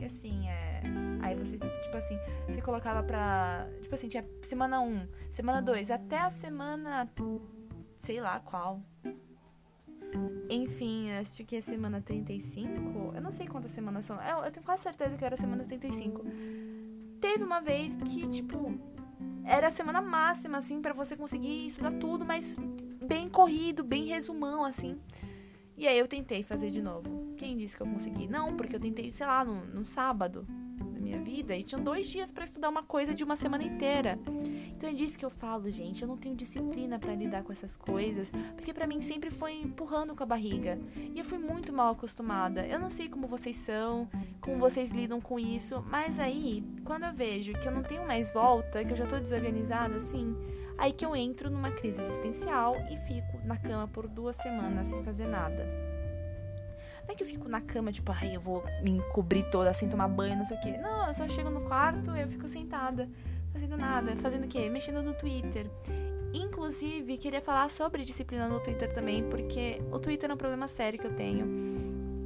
assim, 0.07 0.49
é. 0.49 0.83
Aí 1.21 1.35
você, 1.35 1.59
tipo 1.59 1.97
assim, 1.97 2.19
você 2.49 2.61
colocava 2.61 3.03
pra. 3.03 3.69
Tipo 3.83 3.95
assim, 3.95 4.09
tinha 4.09 4.25
semana 4.43 4.81
1, 4.81 5.09
semana 5.31 5.61
2, 5.61 5.91
até 5.91 6.19
a 6.19 6.31
semana. 6.31 7.09
Sei 7.99 8.21
lá 8.21 8.41
qual. 8.41 8.81
Enfim, 10.49 11.11
acho 11.13 11.45
que 11.45 11.57
é 11.57 11.61
semana 11.61 12.01
35. 12.01 13.13
Eu 13.15 13.21
não 13.21 13.31
sei 13.31 13.47
quantas 13.47 13.71
semanas 13.71 14.05
são. 14.05 14.21
Eu, 14.23 14.45
eu 14.45 14.51
tenho 14.51 14.65
quase 14.65 14.83
certeza 14.83 15.17
que 15.17 15.25
era 15.25 15.37
semana 15.37 15.65
35. 15.65 16.25
Teve 17.21 17.43
uma 17.43 17.61
vez 17.61 17.97
que, 17.97 18.29
tipo, 18.29 18.79
era 19.45 19.69
a 19.69 19.71
semana 19.71 20.01
máxima, 20.01 20.59
assim, 20.59 20.81
para 20.81 20.93
você 20.93 21.17
conseguir 21.17 21.67
estudar 21.67 21.93
tudo, 21.93 22.25
mas 22.25 22.57
bem 23.07 23.29
corrido, 23.29 23.83
bem 23.83 24.07
resumão, 24.07 24.65
assim. 24.65 24.99
E 25.77 25.87
aí 25.87 25.99
eu 25.99 26.09
tentei 26.09 26.43
fazer 26.43 26.71
de 26.71 26.81
novo. 26.81 27.35
Quem 27.37 27.57
disse 27.57 27.77
que 27.77 27.83
eu 27.83 27.87
consegui? 27.87 28.27
Não, 28.27 28.57
porque 28.57 28.75
eu 28.75 28.81
tentei, 28.81 29.11
sei 29.11 29.27
lá, 29.27 29.45
no, 29.45 29.67
no 29.67 29.85
sábado 29.85 30.47
da 30.93 30.99
minha 30.99 31.21
vida 31.21 31.55
e 31.55 31.63
tinha 31.63 31.79
dois 31.79 32.09
dias 32.09 32.31
para 32.31 32.45
estudar 32.45 32.71
uma 32.71 32.83
coisa 32.83 33.13
de 33.13 33.23
uma 33.23 33.37
semana 33.37 33.63
inteira. 33.63 34.19
Então 34.75 34.89
é 34.89 34.93
disso 34.93 35.19
que 35.19 35.25
eu 35.25 35.31
falo, 35.31 35.71
gente. 35.71 36.01
Eu 36.01 36.09
não 36.09 36.17
tenho 36.17 36.35
disciplina 36.35 36.99
para 36.99 37.15
lidar 37.15 37.43
com 37.43 37.53
essas 37.53 37.77
coisas, 37.77 38.33
porque 38.55 38.73
para 38.73 38.87
mim 38.87 39.03
sempre 39.03 39.31
foi 39.31 39.61
empurrando 39.61 40.15
com 40.15 40.23
a 40.23 40.27
barriga. 40.27 40.79
E 41.15 41.19
eu 41.19 41.25
fui 41.25 41.39
muito 41.39 41.73
mal 41.73 41.93
acostumada. 41.93 42.67
Eu 42.67 42.79
não 42.79 42.89
sei 42.89 43.09
como 43.09 43.27
vocês 43.27 43.57
são, 43.57 44.09
como 44.41 44.59
vocês 44.59 44.91
lidam 44.91 45.21
com 45.21 45.39
isso, 45.39 45.85
mas 45.91 46.19
aí, 46.19 46.65
quando 46.85 47.05
eu 47.05 47.13
vejo 47.13 47.53
que 47.53 47.69
eu 47.69 47.73
não 47.73 47.83
tenho 47.83 48.07
mais 48.07 48.33
volta, 48.33 48.83
que 48.83 48.93
eu 48.93 48.97
já 48.97 49.07
tô 49.07 49.19
desorganizada 49.19 49.97
assim, 49.97 50.35
Aí 50.79 50.93
que 50.93 51.05
eu 51.07 51.17
entro 51.17 51.51
numa 51.51 51.71
crise 51.71 52.01
existencial 52.01 52.77
e 52.91 52.97
fico 52.99 53.36
na 53.47 53.57
cama 53.57 53.89
por 53.89 54.09
duas 54.09 54.37
semanas 54.37 54.89
sem 54.89 55.03
fazer 55.03 55.27
nada. 55.27 55.67
Não 57.07 57.13
é 57.13 57.15
que 57.15 57.23
eu 57.23 57.29
fico 57.29 57.49
na 57.49 57.61
cama, 57.61 57.93
tipo, 57.93 58.11
ai, 58.11 58.35
eu 58.35 58.41
vou 58.41 58.65
me 58.83 58.91
encobrir 58.91 59.49
toda, 59.51 59.71
assim, 59.71 59.89
tomar 59.89 60.09
banho, 60.09 60.37
não 60.37 60.45
sei 60.45 60.57
o 60.57 60.61
quê. 60.61 60.77
Não, 60.77 61.07
eu 61.07 61.15
só 61.15 61.29
chego 61.29 61.51
no 61.51 61.61
quarto 61.61 62.11
eu 62.11 62.27
fico 62.27 62.49
sentada, 62.49 63.09
fazendo 63.53 63.77
nada. 63.77 64.17
Fazendo 64.17 64.45
o 64.45 64.49
quê? 64.49 64.69
Mexendo 64.69 65.03
no 65.03 65.15
Twitter. 65.15 65.71
Inclusive, 66.35 67.17
queria 67.17 67.41
falar 67.41 67.71
sobre 67.71 68.05
disciplina 68.05 68.49
no 68.49 68.59
Twitter 68.59 68.93
também, 68.93 69.23
porque 69.23 69.81
o 69.93 69.99
Twitter 70.01 70.29
é 70.29 70.35
um 70.35 70.37
problema 70.37 70.67
sério 70.67 70.99
que 70.99 71.07
eu 71.07 71.15
tenho. 71.15 71.47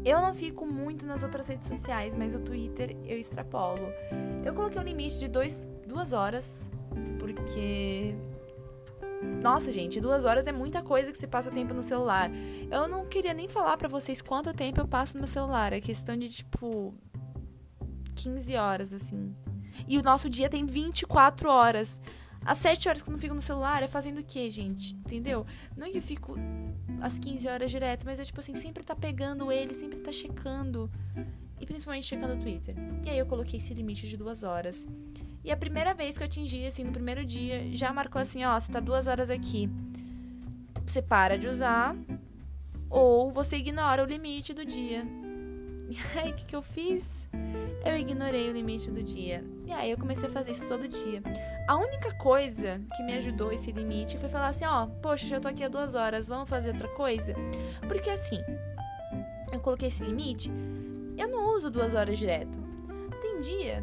Eu 0.03 0.23
não 0.23 0.33
fico 0.33 0.67
muito 0.67 1.05
nas 1.05 1.23
outras 1.23 1.47
redes 1.47 1.69
sociais, 1.69 2.15
mas 2.15 2.35
o 2.35 2.41
Twitter 2.41 2.97
eu 3.05 3.19
extrapolo. 3.19 3.93
Eu 4.45 4.55
coloquei 4.55 4.81
um 4.81 4.85
limite 4.85 5.19
de 5.19 5.29
dois, 5.29 5.61
duas 5.87 6.15
horas, 6.15 6.71
porque 7.19 8.15
nossa, 9.23 9.71
gente, 9.71 10.00
duas 10.00 10.25
horas 10.25 10.47
é 10.47 10.53
muita 10.53 10.83
coisa 10.83 11.11
que 11.12 11.19
se 11.19 11.27
passa 11.27 11.50
tempo 11.50 11.75
no 11.75 11.83
celular. 11.83 12.31
Eu 12.71 12.89
não 12.89 13.07
queria 13.07 13.35
nem 13.35 13.49
falar 13.49 13.77
para 13.77 13.89
vocês 13.89 14.21
quanto 14.23 14.53
tempo 14.53 14.81
eu 14.81 14.89
passo 14.89 15.15
no 15.15 15.21
meu 15.21 15.29
celular. 15.29 15.73
É 15.73 15.81
questão 15.81 16.17
de, 16.17 16.29
tipo, 16.29 16.95
15 18.15 18.57
horas, 18.57 18.93
assim. 18.93 19.35
E 19.87 19.99
o 19.99 20.03
nosso 20.03 20.29
dia 20.29 20.49
tem 20.49 20.67
24 20.67 21.50
horas. 21.50 22.00
As 22.45 22.59
7 22.59 22.89
horas 22.89 23.03
que 23.03 23.09
eu 23.09 23.12
não 23.12 23.19
fico 23.19 23.35
no 23.35 23.41
celular 23.41 23.83
é 23.83 23.87
fazendo 23.87 24.21
o 24.21 24.25
quê, 24.25 24.50
gente? 24.50 24.95
Entendeu? 24.95 25.47
Não 25.77 25.87
é 25.87 25.91
que 25.91 25.99
eu 25.99 26.03
fico 26.03 26.37
às 27.00 27.19
15 27.19 27.47
horas 27.49 27.71
direto, 27.71 28.07
mas 28.07 28.19
é 28.19 28.25
tipo 28.25 28.41
assim, 28.41 28.55
sempre 28.55 28.83
tá 28.83 28.95
pegando 28.95 29.53
ele, 29.53 29.75
sempre 29.75 30.00
tá 30.00 30.11
checando. 30.11 30.91
E 31.61 31.67
principalmente 31.67 32.07
checando 32.07 32.35
o 32.35 32.39
Twitter. 32.39 32.75
E 33.05 33.11
aí 33.11 33.19
eu 33.19 33.27
coloquei 33.27 33.59
esse 33.59 33.75
limite 33.75 34.09
de 34.09 34.17
duas 34.17 34.43
horas. 34.43 34.87
E 35.43 35.51
a 35.51 35.57
primeira 35.57 35.95
vez 35.95 36.17
que 36.17 36.23
eu 36.23 36.27
atingi, 36.27 36.67
assim, 36.67 36.85
no 36.85 36.93
primeiro 36.93 37.25
dia, 37.25 37.75
já 37.75 37.93
marcou 37.93 38.21
assim, 38.21 38.45
ó, 38.45 38.59
você 38.59 38.71
tá 38.71 38.81
duas 38.81 39.07
horas 39.07 39.31
aqui. 39.31 39.71
Você 40.87 41.01
para 41.01 41.39
de 41.39 41.47
usar 41.49 41.97
ou 42.91 43.31
você 43.31 43.57
ignora 43.57 44.03
o 44.03 44.07
limite 44.07 44.53
do 44.53 44.65
dia. 44.65 45.05
E 45.89 45.97
aí, 46.19 46.31
o 46.31 46.35
que, 46.35 46.45
que 46.45 46.57
eu 46.57 46.63
fiz? 46.63 47.27
Eu 47.85 47.97
ignorei 47.97 48.51
o 48.51 48.53
limite 48.53 48.91
do 48.91 49.03
dia. 49.03 49.43
E 49.65 49.73
aí 49.73 49.91
eu 49.91 49.97
comecei 49.97 50.29
a 50.29 50.33
fazer 50.33 50.51
isso 50.51 50.67
todo 50.67 50.87
dia. 50.87 51.23
A 51.67 51.77
única 51.77 52.13
coisa 52.15 52.81
que 52.97 53.03
me 53.03 53.15
ajudou 53.15 53.51
esse 53.51 53.73
limite 53.73 54.19
foi 54.19 54.29
falar 54.29 54.49
assim, 54.49 54.67
ó, 54.67 54.87
poxa, 55.01 55.27
já 55.27 55.41
tô 55.41 55.49
aqui 55.49 55.65
há 55.65 55.69
duas 55.69 55.95
horas, 55.95 56.29
vamos 56.29 56.49
fazer 56.49 56.73
outra 56.73 56.89
coisa? 56.89 57.35
Porque 57.89 58.11
assim, 58.11 58.41
eu 59.53 59.61
coloquei 59.61 59.89
esse 59.89 60.03
limite, 60.03 60.51
eu 61.17 61.29
não 61.29 61.57
uso 61.57 61.71
duas 61.71 61.95
horas 61.95 62.19
direto. 62.19 62.60
Dia 63.41 63.83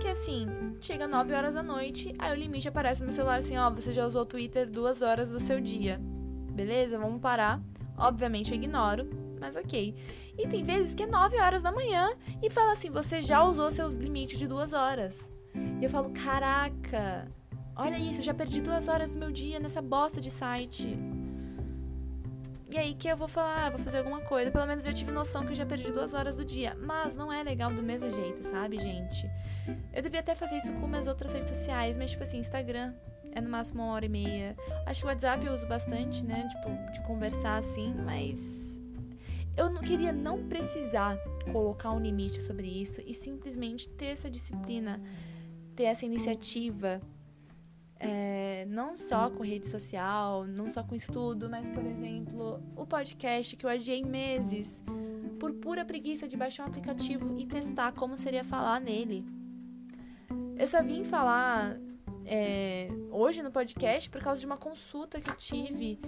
que 0.00 0.08
assim, 0.08 0.46
chega 0.80 1.06
9 1.06 1.34
horas 1.34 1.54
da 1.54 1.62
noite, 1.62 2.14
aí 2.18 2.32
o 2.32 2.38
limite 2.38 2.68
aparece 2.68 3.02
no 3.02 3.12
celular 3.12 3.38
assim, 3.38 3.56
ó, 3.56 3.70
você 3.70 3.92
já 3.92 4.06
usou 4.06 4.22
o 4.22 4.26
Twitter 4.26 4.70
duas 4.70 5.02
horas 5.02 5.30
do 5.30 5.40
seu 5.40 5.60
dia. 5.60 6.00
Beleza? 6.52 6.98
Vamos 6.98 7.20
parar. 7.20 7.62
Obviamente 7.96 8.50
eu 8.50 8.56
ignoro, 8.56 9.08
mas 9.40 9.56
ok. 9.56 9.94
E 10.38 10.46
tem 10.48 10.64
vezes 10.64 10.94
que 10.94 11.02
é 11.02 11.06
9 11.06 11.38
horas 11.38 11.62
da 11.62 11.72
manhã 11.72 12.10
e 12.42 12.50
fala 12.50 12.72
assim, 12.72 12.90
você 12.90 13.22
já 13.22 13.42
usou 13.42 13.70
seu 13.70 13.88
limite 13.88 14.36
de 14.36 14.46
duas 14.46 14.72
horas. 14.72 15.30
E 15.54 15.84
eu 15.84 15.90
falo, 15.90 16.10
caraca, 16.10 17.30
olha 17.74 17.98
isso, 17.98 18.20
eu 18.20 18.24
já 18.24 18.34
perdi 18.34 18.60
duas 18.60 18.88
horas 18.88 19.12
do 19.12 19.18
meu 19.18 19.30
dia 19.30 19.58
nessa 19.58 19.80
bosta 19.80 20.20
de 20.20 20.30
site. 20.30 20.98
E 22.76 22.78
aí 22.78 22.94
que 22.94 23.08
eu 23.08 23.16
vou 23.16 23.26
falar, 23.26 23.68
ah, 23.68 23.70
vou 23.70 23.78
fazer 23.78 23.96
alguma 23.96 24.20
coisa. 24.20 24.50
Pelo 24.50 24.66
menos 24.66 24.86
eu 24.86 24.92
tive 24.92 25.10
noção 25.10 25.46
que 25.46 25.52
eu 25.52 25.54
já 25.54 25.64
perdi 25.64 25.90
duas 25.90 26.12
horas 26.12 26.36
do 26.36 26.44
dia. 26.44 26.76
Mas 26.78 27.14
não 27.14 27.32
é 27.32 27.42
legal 27.42 27.72
do 27.72 27.82
mesmo 27.82 28.10
jeito, 28.10 28.44
sabe, 28.44 28.78
gente? 28.78 29.26
Eu 29.94 30.02
devia 30.02 30.20
até 30.20 30.34
fazer 30.34 30.58
isso 30.58 30.70
com 30.74 30.86
minhas 30.86 31.06
outras 31.06 31.32
redes 31.32 31.48
sociais, 31.48 31.96
mas 31.96 32.10
tipo 32.10 32.22
assim, 32.22 32.36
Instagram 32.36 32.92
é 33.32 33.40
no 33.40 33.48
máximo 33.48 33.82
uma 33.82 33.94
hora 33.94 34.04
e 34.04 34.10
meia. 34.10 34.54
Acho 34.84 35.00
que 35.00 35.06
o 35.06 35.08
WhatsApp 35.08 35.46
eu 35.46 35.54
uso 35.54 35.66
bastante, 35.66 36.22
né? 36.22 36.46
Tipo, 36.48 36.92
de 36.92 37.00
conversar 37.06 37.56
assim, 37.56 37.94
mas. 37.94 38.78
Eu 39.56 39.70
não 39.70 39.80
queria 39.80 40.12
não 40.12 40.46
precisar 40.46 41.16
colocar 41.50 41.92
um 41.92 41.98
limite 41.98 42.42
sobre 42.42 42.66
isso 42.66 43.00
e 43.06 43.14
simplesmente 43.14 43.88
ter 43.88 44.08
essa 44.08 44.28
disciplina, 44.28 45.00
ter 45.74 45.84
essa 45.84 46.04
iniciativa 46.04 47.00
é, 47.98 48.66
não 48.68 48.96
só 48.96 49.30
com 49.30 49.42
rede 49.42 49.66
social, 49.66 50.46
não 50.46 50.70
só 50.70 50.82
com 50.82 50.94
estudo, 50.94 51.48
mas, 51.48 51.68
por 51.68 51.84
exemplo, 51.84 52.62
o 52.76 52.86
podcast 52.86 53.56
que 53.56 53.64
eu 53.64 53.70
adiei 53.70 54.04
meses 54.04 54.84
por 55.38 55.52
pura 55.54 55.84
preguiça 55.84 56.26
de 56.26 56.36
baixar 56.36 56.64
um 56.64 56.68
aplicativo 56.68 57.38
e 57.38 57.46
testar 57.46 57.92
como 57.92 58.16
seria 58.16 58.44
falar 58.44 58.80
nele. 58.80 59.24
Eu 60.58 60.66
só 60.66 60.82
vim 60.82 61.04
falar 61.04 61.78
é, 62.26 62.88
hoje 63.10 63.42
no 63.42 63.50
podcast 63.50 64.10
por 64.10 64.20
causa 64.20 64.40
de 64.40 64.46
uma 64.46 64.56
consulta 64.56 65.20
que 65.20 65.30
eu 65.30 65.36
tive 65.36 65.98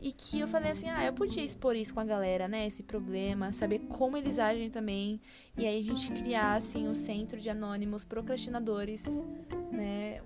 e 0.00 0.10
que 0.10 0.40
eu 0.40 0.48
falei 0.48 0.72
assim, 0.72 0.88
ah, 0.88 1.04
eu 1.04 1.12
podia 1.12 1.44
expor 1.44 1.76
isso 1.76 1.92
com 1.92 2.00
a 2.00 2.04
galera, 2.04 2.48
né, 2.48 2.66
esse 2.66 2.82
problema, 2.82 3.52
saber 3.52 3.80
como 3.80 4.16
eles 4.16 4.38
agem 4.38 4.70
também, 4.70 5.20
e 5.56 5.66
aí 5.66 5.80
a 5.80 5.82
gente 5.82 6.10
criar, 6.12 6.54
assim, 6.54 6.88
um 6.88 6.94
centro 6.94 7.38
de 7.38 7.50
anônimos 7.50 8.04
procrastinadores, 8.04 9.22
né, 9.70 10.20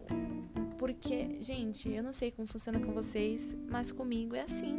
porque, 0.80 1.36
gente, 1.42 1.90
eu 1.90 2.02
não 2.02 2.12
sei 2.12 2.30
como 2.30 2.48
funciona 2.48 2.80
com 2.80 2.92
vocês, 2.92 3.54
mas 3.68 3.92
comigo 3.92 4.34
é 4.34 4.40
assim. 4.40 4.78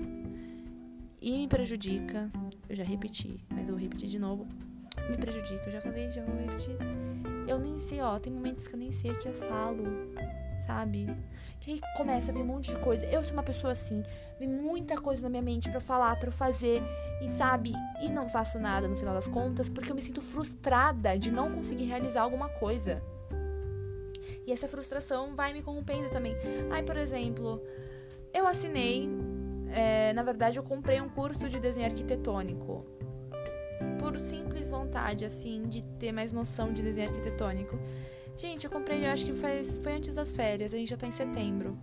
E 1.21 1.31
me 1.33 1.47
prejudica. 1.47 2.31
Eu 2.67 2.75
já 2.75 2.83
repeti, 2.83 3.39
mas 3.51 3.67
eu 3.67 3.75
vou 3.75 3.77
repetir 3.77 4.09
de 4.09 4.17
novo. 4.17 4.47
Me 5.07 5.15
prejudica, 5.15 5.63
eu 5.67 5.71
já 5.71 5.79
falei, 5.79 6.11
já 6.11 6.23
vou 6.23 6.35
repetir. 6.35 6.75
Eu 7.47 7.59
nem 7.59 7.77
sei, 7.77 8.01
ó, 8.01 8.17
tem 8.17 8.33
momentos 8.33 8.67
que 8.67 8.73
eu 8.73 8.79
nem 8.79 8.91
sei 8.91 9.11
o 9.11 9.19
que 9.19 9.27
eu 9.27 9.33
falo, 9.33 9.83
sabe? 10.61 11.07
Que 11.59 11.71
aí 11.71 11.81
começa 11.95 12.31
a 12.31 12.33
vir 12.33 12.41
um 12.41 12.45
monte 12.45 12.71
de 12.71 12.79
coisa. 12.79 13.05
Eu 13.05 13.23
sou 13.23 13.33
uma 13.33 13.43
pessoa 13.43 13.73
assim, 13.73 14.03
vem 14.39 14.47
muita 14.47 14.99
coisa 14.99 15.21
na 15.21 15.29
minha 15.29 15.41
mente 15.41 15.69
para 15.69 15.79
falar, 15.79 16.15
para 16.17 16.31
fazer, 16.31 16.81
e 17.21 17.27
sabe? 17.29 17.73
E 18.01 18.09
não 18.09 18.27
faço 18.27 18.59
nada 18.59 18.87
no 18.87 18.95
final 18.95 19.13
das 19.13 19.27
contas, 19.27 19.69
porque 19.69 19.91
eu 19.91 19.95
me 19.95 20.01
sinto 20.01 20.21
frustrada 20.21 21.17
de 21.17 21.29
não 21.31 21.51
conseguir 21.51 21.85
realizar 21.85 22.21
alguma 22.21 22.49
coisa. 22.49 23.01
E 24.45 24.51
essa 24.51 24.67
frustração 24.67 25.35
vai 25.35 25.53
me 25.53 25.61
corrompendo 25.61 26.09
também. 26.09 26.35
Ai, 26.71 26.83
por 26.83 26.97
exemplo, 26.97 27.61
eu 28.33 28.47
assinei. 28.47 29.09
É, 29.73 30.11
na 30.13 30.23
verdade, 30.23 30.57
eu 30.57 30.63
comprei 30.63 30.99
um 30.99 31.07
curso 31.07 31.47
de 31.47 31.59
desenho 31.59 31.85
arquitetônico. 31.85 32.85
Por 33.99 34.19
simples 34.19 34.69
vontade, 34.69 35.23
assim, 35.23 35.63
de 35.63 35.85
ter 35.99 36.11
mais 36.11 36.33
noção 36.33 36.73
de 36.73 36.81
desenho 36.81 37.09
arquitetônico. 37.09 37.79
Gente, 38.37 38.65
eu 38.65 38.71
comprei, 38.71 39.05
eu 39.05 39.11
acho 39.11 39.25
que 39.25 39.35
faz, 39.35 39.77
foi 39.77 39.93
antes 39.93 40.13
das 40.13 40.35
férias, 40.35 40.73
a 40.73 40.77
gente 40.77 40.89
já 40.89 40.97
tá 40.97 41.05
em 41.05 41.11
setembro. 41.11 41.77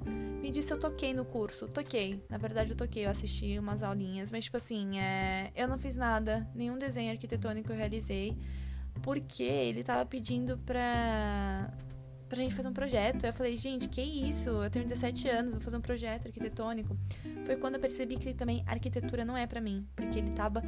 Me 0.48 0.50
disse 0.50 0.72
eu 0.72 0.78
toquei 0.78 1.12
no 1.12 1.24
curso. 1.24 1.68
Toquei. 1.68 2.24
Na 2.28 2.38
verdade, 2.38 2.70
eu 2.70 2.76
toquei, 2.76 3.04
eu 3.04 3.10
assisti 3.10 3.58
umas 3.58 3.82
aulinhas. 3.82 4.32
Mas, 4.32 4.44
tipo 4.44 4.56
assim, 4.56 4.98
é, 4.98 5.52
eu 5.54 5.68
não 5.68 5.78
fiz 5.78 5.94
nada. 5.94 6.48
Nenhum 6.54 6.78
desenho 6.78 7.10
arquitetônico 7.10 7.70
eu 7.70 7.76
realizei. 7.76 8.36
Porque 9.02 9.42
ele 9.42 9.82
tava 9.82 10.06
pedindo 10.06 10.56
pra 10.58 11.70
pra 12.28 12.38
gente 12.42 12.54
fazer 12.54 12.68
um 12.68 12.72
projeto. 12.72 13.24
Eu 13.24 13.32
falei, 13.32 13.56
gente, 13.56 13.88
que 13.88 14.00
isso? 14.00 14.50
Eu 14.50 14.70
tenho 14.70 14.86
17 14.86 15.28
anos, 15.28 15.52
vou 15.52 15.60
fazer 15.60 15.76
um 15.76 15.80
projeto 15.80 16.26
arquitetônico. 16.26 16.96
Foi 17.44 17.56
quando 17.56 17.74
eu 17.74 17.80
percebi 17.80 18.16
que 18.16 18.34
também 18.34 18.62
arquitetura 18.66 19.24
não 19.24 19.36
é 19.36 19.46
para 19.46 19.60
mim, 19.60 19.86
porque 19.96 20.18
ele 20.18 20.30
tava 20.32 20.62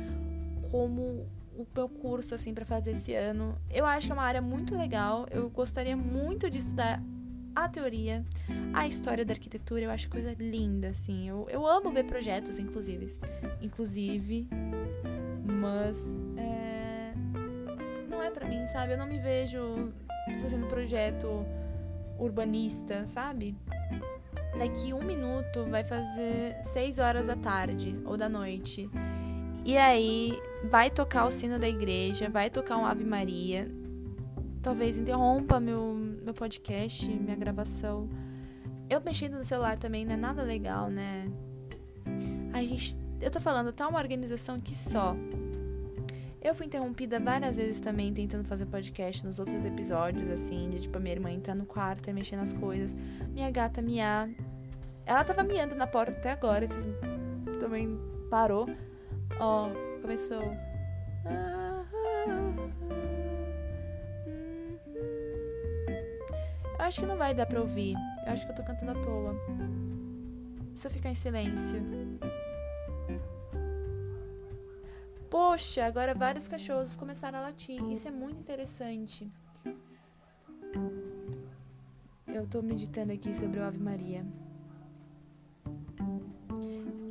como 0.71 1.29
o 1.62 1.67
meu 1.75 1.88
curso 1.88 2.35
assim 2.35 2.55
para 2.55 2.64
fazer 2.64 2.93
esse 2.93 3.14
ano. 3.14 3.57
Eu 3.71 3.87
acho 3.87 4.07
que 4.07 4.12
é 4.12 4.14
uma 4.14 4.25
área 4.25 4.40
muito 4.40 4.76
legal. 4.76 5.26
Eu 5.31 5.49
gostaria 5.50 5.97
muito 5.97 6.49
de 6.50 6.59
estudar 6.59 7.02
a 7.55 7.69
teoria, 7.69 8.25
a 8.73 8.87
história 8.87 9.25
da 9.25 9.35
arquitetura, 9.35 9.85
eu 9.85 9.90
acho 9.90 10.09
coisa 10.09 10.35
linda, 10.38 10.88
assim. 10.88 11.29
Eu, 11.29 11.47
eu 11.50 11.67
amo 11.67 11.90
ver 11.90 12.05
projetos, 12.05 12.59
inclusive. 12.59 13.07
Inclusive, 13.61 14.49
mas 15.45 16.14
é, 16.37 17.12
não 18.09 18.23
é 18.23 18.31
para 18.31 18.49
mim, 18.49 18.67
sabe? 18.67 18.93
Eu 18.93 18.99
não 18.99 19.07
me 19.07 19.19
vejo 19.19 19.93
fazendo 20.40 20.67
projeto 20.67 21.45
urbanista, 22.19 23.07
sabe? 23.07 23.57
Daqui 24.59 24.93
um 24.93 25.02
minuto 25.02 25.64
vai 25.71 25.85
fazer 25.85 26.57
seis 26.64 26.99
horas 26.99 27.26
da 27.26 27.37
tarde 27.37 27.99
ou 28.05 28.17
da 28.17 28.29
noite. 28.29 28.88
E 29.64 29.76
aí 29.76 30.40
vai 30.64 30.90
tocar 30.90 31.26
o 31.26 31.31
sino 31.31 31.59
da 31.59 31.69
igreja, 31.69 32.29
vai 32.29 32.50
tocar 32.50 32.76
um 32.76 32.85
Ave 32.85 33.05
Maria. 33.05 33.71
Talvez 34.62 34.97
interrompa 34.97 35.59
meu, 35.61 35.95
meu 35.95 36.35
podcast, 36.35 37.09
minha 37.09 37.37
gravação. 37.37 38.09
Eu 38.88 39.00
mexendo 39.00 39.38
no 39.38 39.45
celular 39.45 39.79
também 39.79 40.05
não 40.05 40.14
é 40.14 40.17
nada 40.17 40.43
legal, 40.43 40.88
né? 40.90 41.31
A 42.52 42.62
gente. 42.62 42.99
Eu 43.21 43.31
tô 43.31 43.38
falando, 43.38 43.73
tá 43.73 43.87
uma 43.87 43.99
organização 43.99 44.59
que 44.59 44.76
só 44.76 45.14
eu 46.43 46.55
fui 46.55 46.67
interrompida 46.67 47.21
várias 47.21 47.59
vezes 47.59 47.81
também 47.81 48.14
tentando 48.14 48.45
fazer 48.45 48.64
podcast 48.64 49.26
nos 49.26 49.38
outros 49.38 49.62
episódios, 49.64 50.31
assim, 50.31 50.71
de 50.71 50.81
tipo 50.81 50.97
a 50.97 51.00
minha 51.00 51.14
irmã 51.14 51.31
entrar 51.31 51.55
no 51.55 51.67
quarto 51.67 52.09
e 52.09 52.12
mexer 52.14 52.37
nas 52.37 52.55
coisas. 52.55 52.97
Minha 53.29 53.50
gata 53.50 53.83
miar. 53.83 54.31
Ela 55.05 55.23
tava 55.23 55.43
miando 55.43 55.75
na 55.75 55.87
porta 55.87 56.12
até 56.12 56.31
agora, 56.33 56.67
vocês 56.67 56.88
também 57.61 57.99
parou. 58.31 58.67
Ó, 59.41 59.69
oh, 59.69 60.01
começou. 60.03 60.43
Eu 66.79 66.85
acho 66.85 67.01
que 67.01 67.07
não 67.07 67.17
vai 67.17 67.33
dar 67.35 67.47
pra 67.47 67.61
ouvir. 67.61 67.95
Eu 68.27 68.33
acho 68.33 68.45
que 68.45 68.53
eu 68.53 68.57
tô 68.57 68.63
cantando 68.63 68.93
à 68.93 69.03
toa. 69.03 69.35
Se 70.75 70.87
eu 70.87 70.91
ficar 70.91 71.09
em 71.09 71.15
silêncio. 71.15 71.81
Poxa, 75.31 75.87
agora 75.87 76.15
vários 76.15 76.47
cachorros 76.47 76.95
começaram 76.97 77.39
a 77.39 77.43
latir. 77.43 77.83
Isso 77.91 78.09
é 78.09 78.11
muito 78.11 78.39
interessante. 78.41 79.31
Eu 82.27 82.47
tô 82.47 82.61
meditando 82.61 83.13
aqui 83.13 83.35
sobre 83.35 83.59
o 83.59 83.65
Ave 83.65 83.79
Maria. 83.79 84.23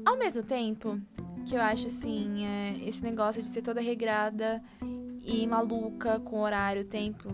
Ao 0.06 0.18
mesmo 0.18 0.44
tempo 0.44 1.02
que 1.46 1.56
eu 1.56 1.62
acho 1.62 1.88
assim, 1.88 2.46
é, 2.46 2.78
esse 2.88 3.04
negócio 3.04 3.42
de 3.42 3.48
ser 3.48 3.62
toda 3.62 3.82
regrada 3.82 4.62
e 5.24 5.46
maluca 5.48 6.20
com 6.20 6.40
horário, 6.40 6.88
tempo, 6.88 7.30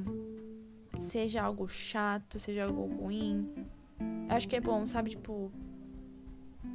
seja 0.99 1.43
algo 1.43 1.67
chato, 1.67 2.39
seja 2.39 2.65
algo 2.65 2.85
ruim, 2.85 3.49
eu 4.29 4.35
acho 4.35 4.47
que 4.47 4.55
é 4.55 4.61
bom, 4.61 4.85
sabe? 4.87 5.11
Tipo, 5.11 5.51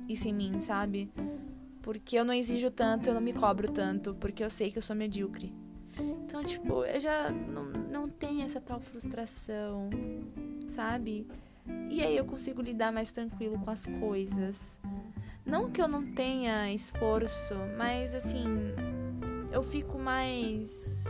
isso 0.08 0.28
em 0.28 0.34
mim, 0.34 0.60
sabe? 0.60 1.10
Porque 1.82 2.16
eu 2.16 2.24
não 2.24 2.34
exijo 2.34 2.70
tanto, 2.70 3.08
eu 3.08 3.14
não 3.14 3.20
me 3.20 3.32
cobro 3.32 3.70
tanto, 3.70 4.14
porque 4.14 4.44
eu 4.44 4.50
sei 4.50 4.70
que 4.70 4.78
eu 4.78 4.82
sou 4.82 4.94
medíocre. 4.94 5.52
Então, 5.98 6.42
tipo, 6.44 6.84
eu 6.84 7.00
já 7.00 7.30
não, 7.30 7.64
não 7.64 8.08
tenho 8.08 8.42
essa 8.42 8.60
tal 8.60 8.80
frustração, 8.80 9.90
sabe? 10.68 11.26
E 11.90 12.02
aí 12.02 12.16
eu 12.16 12.24
consigo 12.24 12.62
lidar 12.62 12.92
mais 12.92 13.10
tranquilo 13.10 13.58
com 13.58 13.70
as 13.70 13.86
coisas. 13.86 14.78
Não 15.44 15.70
que 15.70 15.80
eu 15.80 15.88
não 15.88 16.14
tenha 16.14 16.72
esforço, 16.72 17.54
mas 17.76 18.14
assim, 18.14 18.44
eu 19.52 19.62
fico 19.62 19.98
mais. 19.98 21.04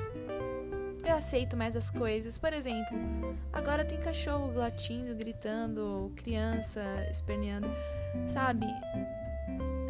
Eu 1.05 1.17
aceito 1.17 1.57
mais 1.57 1.77
as 1.77 1.91
coisas. 1.91 2.39
Por 2.39 2.53
exemplo, 2.53 2.97
agora 3.53 3.85
tem 3.85 3.99
cachorro 3.99 4.53
latindo, 4.55 5.15
gritando, 5.15 6.13
criança 6.17 6.81
esperneando, 7.11 7.69
sabe? 8.27 8.67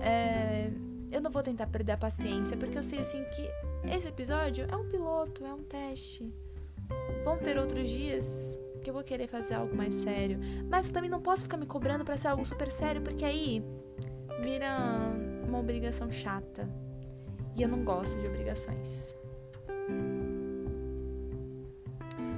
É, 0.02 0.70
eu 1.10 1.20
não 1.20 1.30
vou 1.30 1.42
tentar 1.42 1.66
perder 1.66 1.92
a 1.92 1.96
paciência, 1.96 2.56
porque 2.56 2.78
eu 2.78 2.82
sei 2.82 3.00
assim 3.00 3.22
que 3.24 3.50
esse 3.94 4.08
episódio 4.08 4.66
é 4.70 4.76
um 4.76 4.88
piloto, 4.88 5.44
é 5.44 5.52
um 5.52 5.62
teste. 5.62 6.32
Vão 7.24 7.38
ter 7.38 7.58
outros 7.58 7.88
dias 7.88 8.58
que 8.82 8.88
eu 8.88 8.94
vou 8.94 9.04
querer 9.04 9.26
fazer 9.26 9.54
algo 9.54 9.76
mais 9.76 9.94
sério. 9.94 10.38
Mas 10.68 10.86
eu 10.86 10.92
também 10.92 11.10
não 11.10 11.20
posso 11.20 11.42
ficar 11.42 11.56
me 11.56 11.66
cobrando 11.66 12.04
para 12.04 12.16
ser 12.16 12.28
algo 12.28 12.44
super 12.44 12.70
sério, 12.70 13.02
porque 13.02 13.24
aí 13.24 13.62
vira 14.40 14.68
uma 15.46 15.58
obrigação 15.58 16.10
chata. 16.10 16.68
E 17.54 17.62
eu 17.62 17.68
não 17.68 17.84
gosto 17.84 18.18
de 18.18 18.26
obrigações. 18.26 19.14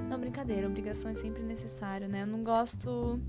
Não, 0.09 0.19
brincadeira, 0.19 0.67
obrigação 0.67 1.11
é 1.11 1.15
sempre 1.15 1.43
necessário, 1.43 2.07
né? 2.07 2.23
Eu 2.23 2.27
não 2.27 2.43
gosto. 2.43 3.19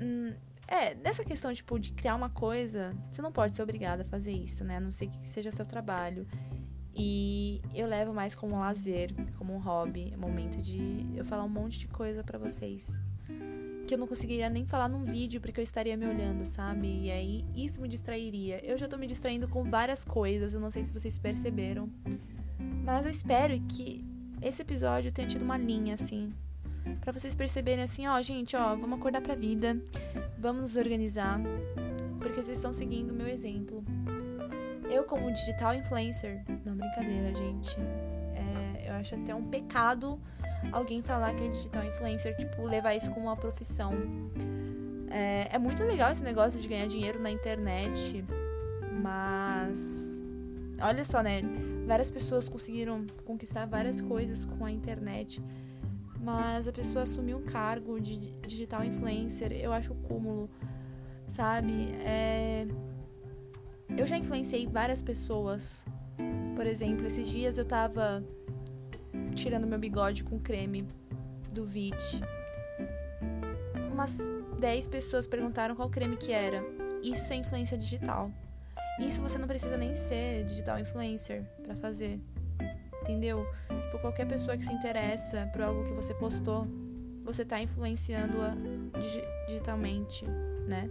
Hum, 0.00 0.32
é, 0.66 0.94
nessa 0.94 1.24
questão, 1.24 1.52
tipo, 1.52 1.78
de 1.78 1.92
criar 1.92 2.14
uma 2.14 2.30
coisa, 2.30 2.94
você 3.10 3.22
não 3.22 3.32
pode 3.32 3.54
ser 3.54 3.62
obrigada 3.62 4.02
a 4.02 4.04
fazer 4.04 4.32
isso, 4.32 4.64
né? 4.64 4.76
A 4.76 4.80
não 4.80 4.90
ser 4.90 5.08
que 5.08 5.28
seja 5.28 5.50
seu 5.50 5.64
trabalho. 5.64 6.26
E 6.96 7.60
eu 7.74 7.88
levo 7.88 8.14
mais 8.14 8.34
como 8.34 8.54
um 8.54 8.60
lazer, 8.60 9.10
como 9.36 9.52
um 9.52 9.58
hobby, 9.58 10.12
um 10.16 10.20
momento 10.20 10.58
de 10.58 11.06
eu 11.14 11.24
falar 11.24 11.44
um 11.44 11.48
monte 11.48 11.80
de 11.80 11.88
coisa 11.88 12.22
para 12.22 12.38
vocês. 12.38 13.02
Que 13.86 13.94
eu 13.94 13.98
não 13.98 14.06
conseguiria 14.06 14.48
nem 14.48 14.64
falar 14.64 14.88
num 14.88 15.04
vídeo 15.04 15.40
porque 15.40 15.60
eu 15.60 15.64
estaria 15.64 15.96
me 15.96 16.06
olhando, 16.06 16.46
sabe? 16.46 16.86
E 16.86 17.10
aí 17.10 17.44
isso 17.54 17.80
me 17.80 17.88
distrairia. 17.88 18.64
Eu 18.64 18.78
já 18.78 18.88
tô 18.88 18.96
me 18.96 19.06
distraindo 19.06 19.46
com 19.46 19.62
várias 19.64 20.04
coisas, 20.04 20.54
eu 20.54 20.60
não 20.60 20.70
sei 20.70 20.82
se 20.82 20.92
vocês 20.92 21.18
perceberam. 21.18 21.88
Mas 22.82 23.04
eu 23.04 23.10
espero 23.10 23.58
que 23.60 24.04
esse 24.40 24.62
episódio 24.62 25.12
tenha 25.12 25.28
tido 25.28 25.42
uma 25.42 25.56
linha, 25.56 25.94
assim, 25.94 26.32
para 27.00 27.12
vocês 27.12 27.34
perceberem 27.34 27.82
assim, 27.82 28.06
ó, 28.06 28.20
gente, 28.20 28.54
ó, 28.56 28.76
vamos 28.76 28.98
acordar 28.98 29.20
pra 29.20 29.34
vida, 29.34 29.80
vamos 30.38 30.62
nos 30.62 30.76
organizar, 30.76 31.40
porque 32.20 32.42
vocês 32.42 32.58
estão 32.58 32.72
seguindo 32.72 33.10
o 33.10 33.14
meu 33.14 33.26
exemplo. 33.26 33.82
Eu, 34.90 35.04
como 35.04 35.32
digital 35.32 35.74
influencer, 35.74 36.44
não 36.64 36.76
brincadeira, 36.76 37.34
gente, 37.34 37.76
é, 38.34 38.90
eu 38.90 38.94
acho 38.94 39.14
até 39.14 39.34
um 39.34 39.44
pecado 39.44 40.20
alguém 40.72 41.02
falar 41.02 41.34
que 41.34 41.44
é 41.44 41.48
digital 41.48 41.84
influencer, 41.84 42.36
tipo, 42.36 42.62
levar 42.64 42.94
isso 42.94 43.10
como 43.10 43.26
uma 43.26 43.36
profissão. 43.36 43.92
É, 45.10 45.48
é 45.52 45.58
muito 45.58 45.82
legal 45.84 46.10
esse 46.10 46.22
negócio 46.22 46.60
de 46.60 46.66
ganhar 46.66 46.86
dinheiro 46.86 47.20
na 47.20 47.30
internet, 47.30 48.24
mas 49.02 50.20
olha 50.80 51.04
só, 51.04 51.22
né? 51.22 51.42
Várias 51.86 52.10
pessoas 52.10 52.48
conseguiram 52.48 53.06
conquistar 53.24 53.66
várias 53.66 54.00
coisas 54.00 54.44
com 54.44 54.64
a 54.64 54.70
internet 54.70 55.42
mas 56.24 56.66
a 56.66 56.72
pessoa 56.72 57.02
assumir 57.02 57.34
um 57.34 57.42
cargo 57.42 58.00
de 58.00 58.16
digital 58.46 58.82
influencer, 58.82 59.52
eu 59.52 59.72
acho 59.74 59.92
o 59.92 59.96
cúmulo, 59.96 60.48
sabe? 61.28 61.92
É... 62.02 62.66
Eu 63.94 64.06
já 64.06 64.16
influenciei 64.16 64.66
várias 64.66 65.02
pessoas. 65.02 65.84
Por 66.56 66.66
exemplo, 66.66 67.06
esses 67.06 67.28
dias 67.28 67.58
eu 67.58 67.64
tava 67.66 68.24
tirando 69.34 69.66
meu 69.66 69.78
bigode 69.78 70.24
com 70.24 70.38
creme 70.38 70.88
do 71.52 71.64
Vit. 71.64 72.20
Umas 73.92 74.18
10 74.58 74.86
pessoas 74.88 75.26
perguntaram 75.26 75.76
qual 75.76 75.88
creme 75.90 76.16
que 76.16 76.32
era. 76.32 76.62
Isso 77.02 77.32
é 77.32 77.36
influência 77.36 77.76
digital. 77.76 78.30
Isso 78.98 79.20
você 79.20 79.38
não 79.38 79.46
precisa 79.46 79.76
nem 79.76 79.94
ser 79.96 80.44
digital 80.44 80.78
influencer 80.78 81.44
para 81.62 81.74
fazer. 81.74 82.20
Entendeu? 83.02 83.46
Tipo, 83.68 83.98
qualquer 84.00 84.26
pessoa 84.26 84.56
que 84.56 84.64
se 84.64 84.72
interessa 84.72 85.48
por 85.52 85.62
algo 85.62 85.84
que 85.84 85.92
você 85.92 86.14
postou, 86.14 86.66
você 87.22 87.44
tá 87.44 87.60
influenciando-a 87.60 88.54
dig 88.98 89.22
digitalmente, 89.46 90.26
né? 90.66 90.90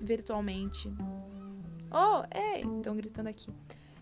Virtualmente. 0.00 0.92
Oh, 1.90 2.22
ei! 2.32 2.60
Estão 2.76 2.96
gritando 2.96 3.28
aqui. 3.28 3.50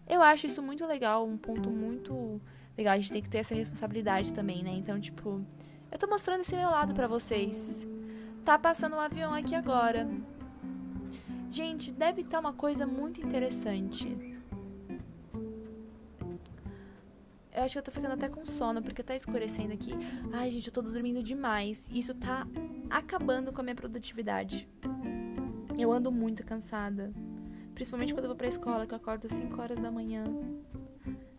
Eu 0.09 0.21
acho 0.23 0.47
isso 0.47 0.63
muito 0.63 0.87
legal, 0.87 1.27
um 1.27 1.39
ponto 1.39 1.71
muito 1.71 2.41
legal. 2.77 2.95
A 2.95 2.97
gente 2.97 3.13
tem 3.13 3.23
que 3.23 3.29
ter 3.29 3.39
essa 3.39 3.55
responsabilidade 3.55 4.33
também, 4.33 4.63
né? 4.63 4.71
Então, 4.71 4.99
tipo, 5.01 5.45
eu 5.91 5.99
tô 5.99 6.07
mostrando 6.07 6.41
esse 6.41 6.57
meu 6.57 6.71
lado 6.71 6.95
para 6.95 7.07
vocês. 7.07 7.87
Tá 8.45 8.59
passando 8.59 8.97
um 8.97 9.01
avião 9.01 9.33
aqui 9.33 9.55
agora. 9.55 10.09
Gente, 11.51 11.93
deve 11.93 12.23
estar 12.23 12.41
uma 12.41 12.53
coisa 12.53 12.87
muito 12.87 13.21
interessante. 13.21 14.35
Eu 17.55 17.63
acho 17.63 17.75
que 17.75 17.79
eu 17.79 17.83
tô 17.85 17.93
ficando 17.93 18.15
até 18.15 18.29
com 18.29 18.45
sono, 18.45 18.83
porque 18.83 19.01
tá 19.05 19.15
escurecendo 19.15 19.73
aqui. 19.73 19.93
Ai, 20.33 20.51
gente, 20.51 20.67
eu 20.67 20.73
tô 20.73 20.83
dormindo 20.83 21.23
demais. 21.23 21.89
Isso 21.93 22.13
tá 22.13 22.45
acabando 22.91 23.53
com 23.53 23.61
a 23.61 23.65
minha 23.65 23.77
produtividade. 23.77 24.69
Eu 25.79 25.93
ando 25.93 26.11
muito 26.11 26.45
cansada. 26.45 27.13
Principalmente 27.73 28.13
quando 28.13 28.25
eu 28.25 28.31
vou 28.31 28.37
pra 28.37 28.49
escola, 28.49 28.87
que 28.87 28.93
eu 28.93 28.97
acordo 28.97 29.27
às 29.27 29.33
5 29.33 29.63
horas 29.63 29.81
da 29.81 29.91
manhã. 29.91 30.25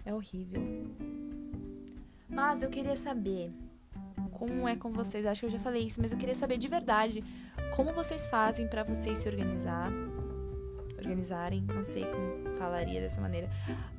É 0.06 0.14
horrível. 0.14 0.62
Mas 2.36 2.62
eu 2.62 2.70
queria 2.70 2.98
saber 2.98 3.54
como 4.30 4.68
é 4.68 4.76
com 4.76 4.92
vocês. 4.92 5.26
Acho 5.26 5.40
que 5.40 5.46
eu 5.46 5.52
já 5.52 5.60
falei 5.60 5.84
isso, 5.84 6.02
mas 6.02 6.12
eu 6.12 6.18
queria 6.18 6.36
saber 6.36 6.58
de 6.58 6.68
verdade 6.68 7.24
como 7.76 7.94
vocês 7.94 8.28
fazem 8.28 8.68
para 8.68 8.84
vocês 8.84 9.20
se 9.20 9.30
organizar. 9.30 9.90
Organizarem, 10.98 11.62
não 11.62 11.84
sei 11.86 12.04
como 12.06 12.54
falaria 12.56 13.00
dessa 13.00 13.22
maneira. 13.22 13.50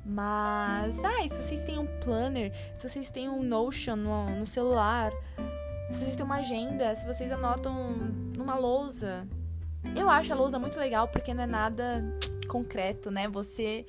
Mas, 0.05 1.03
ah, 1.03 1.27
se 1.27 1.35
vocês 1.35 1.61
têm 1.63 1.79
um 1.79 1.87
planner, 1.99 2.51
se 2.75 2.87
vocês 2.87 3.09
têm 3.09 3.27
um 3.27 3.41
Notion 3.41 3.95
no, 3.95 4.29
no 4.39 4.45
celular, 4.45 5.11
se 5.91 6.03
vocês 6.03 6.15
têm 6.15 6.25
uma 6.25 6.37
agenda, 6.37 6.95
se 6.95 7.07
vocês 7.07 7.31
anotam 7.31 7.91
numa 8.37 8.55
lousa. 8.55 9.27
Eu 9.95 10.09
acho 10.09 10.31
a 10.31 10.35
lousa 10.35 10.59
muito 10.59 10.77
legal 10.77 11.07
porque 11.07 11.33
não 11.33 11.43
é 11.43 11.47
nada 11.47 12.03
concreto, 12.47 13.09
né? 13.09 13.27
Você 13.27 13.85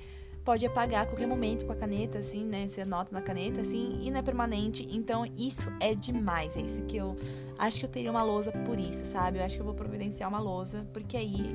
pode 0.49 0.65
apagar 0.65 1.03
a 1.03 1.07
qualquer 1.07 1.27
momento 1.27 1.67
com 1.67 1.73
a 1.73 1.77
caneta, 1.77 2.21
assim, 2.21 2.43
né? 2.43 2.67
Você 2.67 2.81
anota 2.81 3.13
na 3.13 3.21
caneta, 3.21 3.61
assim, 3.61 3.99
e 4.01 4.11
não 4.11 4.21
é 4.21 4.23
permanente. 4.23 4.89
Então, 4.91 5.27
isso 5.37 5.71
é 5.79 5.95
demais. 5.95 6.57
É 6.57 6.63
isso 6.63 6.81
que 6.87 6.97
eu 6.97 7.15
acho 7.59 7.79
que 7.79 7.85
eu 7.85 7.91
teria 7.91 8.11
uma 8.11 8.23
lousa 8.23 8.51
por 8.51 8.81
isso, 8.81 9.05
sabe? 9.05 9.41
Eu 9.41 9.45
acho 9.45 9.57
que 9.57 9.61
eu 9.61 9.67
vou 9.67 9.75
providenciar 9.75 10.27
uma 10.27 10.41
lousa, 10.41 10.87
porque 10.91 11.19
aí 11.19 11.55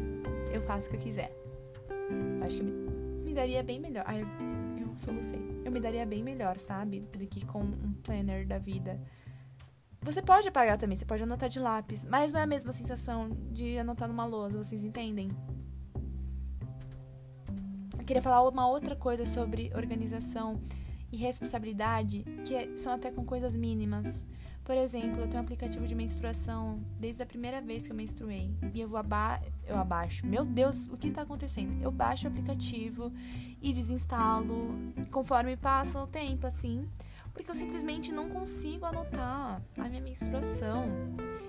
eu 0.53 0.61
faço 0.61 0.85
o 0.85 0.89
que 0.91 0.97
eu 0.97 0.99
quiser. 0.99 1.35
Eu 2.37 2.45
acho 2.45 2.57
que 2.57 2.63
me, 2.63 3.33
daria 3.33 3.63
bem 3.63 3.79
melhor. 3.79 4.03
Ai, 4.05 4.21
eu, 4.21 4.85
eu 4.85 4.95
solucei. 4.99 5.41
Eu 5.65 5.71
me 5.71 5.79
daria 5.79 6.05
bem 6.05 6.21
melhor, 6.21 6.59
sabe? 6.59 6.99
Do 6.99 7.17
que 7.25 7.43
com 7.47 7.61
um 7.61 7.93
planner 8.03 8.45
da 8.45 8.59
vida. 8.59 9.01
Você 10.03 10.21
pode 10.21 10.47
apagar 10.47 10.77
também, 10.77 10.95
você 10.95 11.05
pode 11.05 11.23
anotar 11.23 11.49
de 11.49 11.59
lápis, 11.59 12.05
mas 12.05 12.31
não 12.31 12.41
é 12.41 12.43
a 12.43 12.45
mesma 12.45 12.71
sensação 12.71 13.31
de 13.49 13.75
anotar 13.75 14.07
numa 14.07 14.25
lousa, 14.25 14.63
vocês 14.63 14.83
entendem? 14.83 15.31
Eu 18.03 18.05
queria 18.05 18.21
falar 18.21 18.45
uma 18.45 18.67
outra 18.67 18.97
coisa 18.97 19.25
sobre 19.25 19.71
organização 19.73 20.59
e 21.09 21.15
responsabilidade, 21.15 22.25
que 22.43 22.53
é, 22.53 22.77
são 22.77 22.91
até 22.91 23.09
com 23.09 23.23
coisas 23.23 23.55
mínimas. 23.55 24.25
Por 24.61 24.75
exemplo, 24.75 25.21
eu 25.21 25.27
tenho 25.29 25.41
um 25.41 25.45
aplicativo 25.45 25.87
de 25.87 25.95
menstruação 25.95 26.81
desde 26.99 27.23
a 27.23 27.25
primeira 27.25 27.61
vez 27.61 27.85
que 27.85 27.93
eu 27.93 27.95
menstruei. 27.95 28.53
E 28.73 28.81
eu 28.81 28.89
vou 28.89 28.99
aba 28.99 29.41
eu 29.65 29.77
abaixo. 29.77 30.25
Meu 30.25 30.43
Deus, 30.43 30.89
o 30.89 30.97
que 30.97 31.07
está 31.07 31.21
acontecendo? 31.21 31.81
Eu 31.81 31.91
baixo 31.91 32.27
o 32.27 32.29
aplicativo 32.29 33.09
e 33.61 33.71
desinstalo 33.71 34.75
conforme 35.09 35.55
passa 35.55 35.97
o 36.03 36.05
tempo, 36.05 36.45
assim 36.45 36.85
porque 37.33 37.49
eu 37.49 37.55
simplesmente 37.55 38.11
não 38.11 38.29
consigo 38.29 38.85
anotar 38.85 39.59
a 39.77 39.89
minha 39.89 40.01
menstruação. 40.01 40.85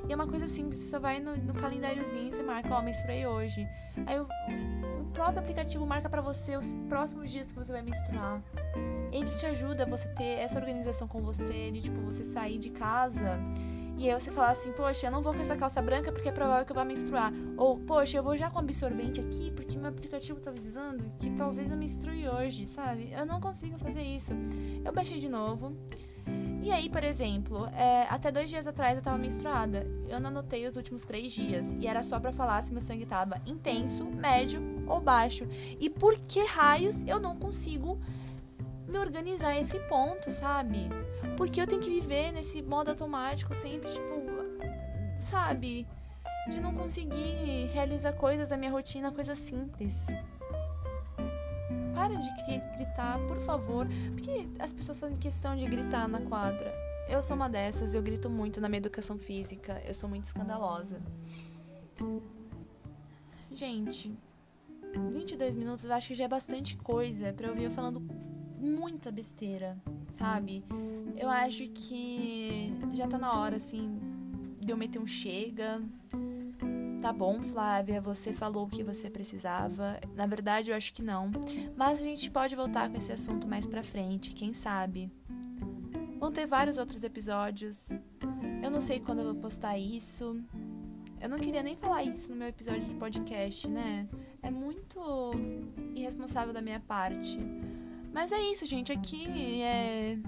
E 0.09 0.12
é 0.12 0.17
uma 0.17 0.27
coisa 0.27 0.49
simples, 0.49 0.79
você 0.79 0.90
só 0.90 0.99
vai 0.99 1.21
no, 1.21 1.37
no 1.37 1.53
calendáriozinho 1.53 2.29
e 2.29 2.33
você 2.33 2.43
marca, 2.43 2.75
ó, 2.75 2.79
oh, 2.79 2.83
menstruei 2.83 3.27
hoje. 3.27 3.69
Aí 4.07 4.19
o 4.19 4.27
próprio 5.14 5.38
aplicativo 5.38 5.87
marca 5.87 6.11
para 6.11 6.20
você 6.20 6.57
os 6.57 6.70
próximos 6.88 7.31
dias 7.31 7.50
que 7.50 7.59
você 7.59 7.72
vai 7.72 7.83
menstruar. 7.83 8.42
Ele 9.12 9.31
te 9.31 9.46
ajuda 9.46 9.85
a 9.85 9.87
você 9.87 10.09
ter 10.09 10.40
essa 10.40 10.59
organização 10.59 11.09
com 11.09 11.22
você, 11.22 11.70
de 11.70 11.81
tipo, 11.81 12.00
você 12.03 12.24
sair 12.24 12.59
de 12.59 12.68
casa 12.70 13.40
e 13.96 14.11
aí 14.11 14.20
você 14.20 14.31
fala 14.31 14.50
assim, 14.50 14.72
poxa, 14.72 15.07
eu 15.07 15.11
não 15.11 15.22
vou 15.22 15.33
com 15.33 15.40
essa 15.40 15.57
calça 15.57 15.81
branca 15.81 16.11
porque 16.11 16.29
é 16.29 16.33
provável 16.33 16.66
que 16.66 16.72
eu 16.72 16.77
vá 16.77 16.85
menstruar. 16.85 17.33
Ou, 17.57 17.79
poxa, 17.79 18.16
eu 18.18 18.22
vou 18.22 18.37
já 18.37 18.50
com 18.50 18.59
absorvente 18.59 19.20
aqui 19.20 19.53
porque 19.53 19.79
meu 19.79 19.88
aplicativo 19.88 20.40
tá 20.40 20.50
avisando 20.50 21.12
que 21.18 21.31
talvez 21.31 21.70
eu 21.70 21.77
menstrue 21.77 22.29
hoje, 22.29 22.66
sabe? 22.66 23.12
Eu 23.12 23.24
não 23.24 23.40
consigo 23.40 23.79
fazer 23.79 24.03
isso. 24.03 24.33
Eu 24.85 24.92
baixei 24.92 25.18
de 25.18 25.29
novo. 25.29 25.77
E 26.62 26.72
aí, 26.72 26.88
por 26.88 27.05
exemplo, 27.05 27.66
é, 27.66 28.07
até 28.11 28.33
dois 28.33 28.50
dias 28.50 28.66
atrás 28.66 28.96
eu 28.96 29.03
tava 29.03 29.16
menstruada. 29.16 29.87
Eu 30.09 30.18
não 30.18 30.29
anotei 30.29 30.66
os 30.66 30.77
últimos 30.77 31.05
três 31.05 31.33
dias. 31.33 31.74
E 31.74 31.87
era 31.87 32.03
só 32.03 32.18
para 32.18 32.33
falar 32.33 32.62
se 32.62 32.72
meu 32.72 32.83
sangue 32.83 33.07
tava 33.07 33.40
intenso, 33.46 34.05
médio 34.05 34.74
ou 34.87 35.01
baixo. 35.01 35.47
E 35.81 35.88
por 35.88 36.16
que 36.16 36.44
raios 36.44 36.97
eu 37.07 37.20
não 37.20 37.37
consigo 37.37 37.99
me 38.88 38.99
organizar 38.99 39.59
esse 39.59 39.79
ponto, 39.81 40.31
sabe? 40.31 40.88
Porque 41.37 41.61
eu 41.61 41.66
tenho 41.66 41.81
que 41.81 41.90
viver 41.90 42.33
nesse 42.33 42.62
modo 42.62 42.90
automático 42.90 43.55
sempre, 43.55 43.90
tipo, 43.90 44.23
sabe? 45.18 45.87
De 46.49 46.61
não 46.61 46.75
conseguir 46.75 47.70
realizar 47.73 48.12
coisas 48.12 48.51
da 48.51 48.57
minha 48.57 48.70
rotina, 48.70 49.11
coisas 49.11 49.38
simples. 49.38 50.07
Para 51.94 52.14
de 52.16 52.29
gritar, 52.77 53.18
por 53.27 53.40
favor. 53.40 53.87
Porque 54.12 54.47
as 54.59 54.73
pessoas 54.73 54.99
fazem 54.99 55.16
questão 55.16 55.57
de 55.57 55.64
gritar 55.64 56.07
na 56.07 56.20
quadra. 56.20 56.73
Eu 57.09 57.23
sou 57.23 57.37
uma 57.37 57.49
dessas, 57.49 57.94
eu 57.94 58.03
grito 58.03 58.29
muito 58.29 58.61
na 58.61 58.68
minha 58.68 58.79
educação 58.79 59.16
física. 59.16 59.81
Eu 59.87 59.94
sou 59.94 60.09
muito 60.09 60.25
escandalosa. 60.25 61.01
Gente, 63.51 64.16
22 64.99 65.55
minutos 65.55 65.85
eu 65.85 65.93
acho 65.93 66.09
que 66.09 66.15
já 66.15 66.25
é 66.25 66.29
bastante 66.29 66.77
coisa 66.77 67.33
para 67.33 67.49
eu 67.49 67.55
vir 67.55 67.71
falando 67.71 68.03
muita 68.59 69.11
besteira, 69.11 69.77
sabe? 70.09 70.65
Eu 71.17 71.29
acho 71.29 71.69
que 71.69 72.73
já 72.93 73.07
tá 73.07 73.19
na 73.19 73.39
hora, 73.39 73.57
assim, 73.57 73.99
de 74.61 74.73
eu 74.73 74.77
meter 74.77 74.99
um 74.99 75.07
chega. 75.07 75.83
Tá 77.01 77.13
bom, 77.13 77.43
Flávia, 77.43 78.01
você 78.01 78.33
falou 78.33 78.65
o 78.65 78.69
que 78.69 78.83
você 78.83 79.11
precisava. 79.11 80.01
Na 80.17 80.27
verdade, 80.27 80.71
eu 80.71 80.77
acho 80.77 80.93
que 80.95 81.03
não. 81.03 81.31
Mas 81.77 82.01
a 82.01 82.03
gente 82.03 82.31
pode 82.31 82.57
voltar 82.57 82.89
com 82.89 82.97
esse 82.97 83.13
assunto 83.13 83.47
mais 83.47 83.67
pra 83.67 83.83
frente, 83.83 84.33
quem 84.33 84.55
sabe? 84.55 85.13
Vão 86.19 86.33
ter 86.33 86.47
vários 86.47 86.79
outros 86.79 87.05
episódios. 87.05 87.91
Eu 88.63 88.71
não 88.71 88.81
sei 88.81 89.01
quando 89.01 89.19
eu 89.19 89.27
vou 89.27 89.35
postar 89.35 89.77
isso. 89.77 90.43
Eu 91.21 91.29
não 91.29 91.39
queria 91.39 91.63
nem 91.63 91.77
falar 91.77 92.03
isso 92.03 92.31
no 92.31 92.37
meu 92.37 92.49
episódio 92.49 92.85
de 92.85 92.95
podcast, 92.95 93.69
né? 93.69 94.09
É 94.45 94.51
muito 94.51 95.31
irresponsável 95.95 96.53
da 96.53 96.61
minha 96.61 96.79
parte. 96.79 97.39
Mas 98.13 98.31
é 98.31 98.41
isso, 98.53 98.67
gente. 98.67 98.93
Aqui 98.93 99.63
é. 99.63 100.19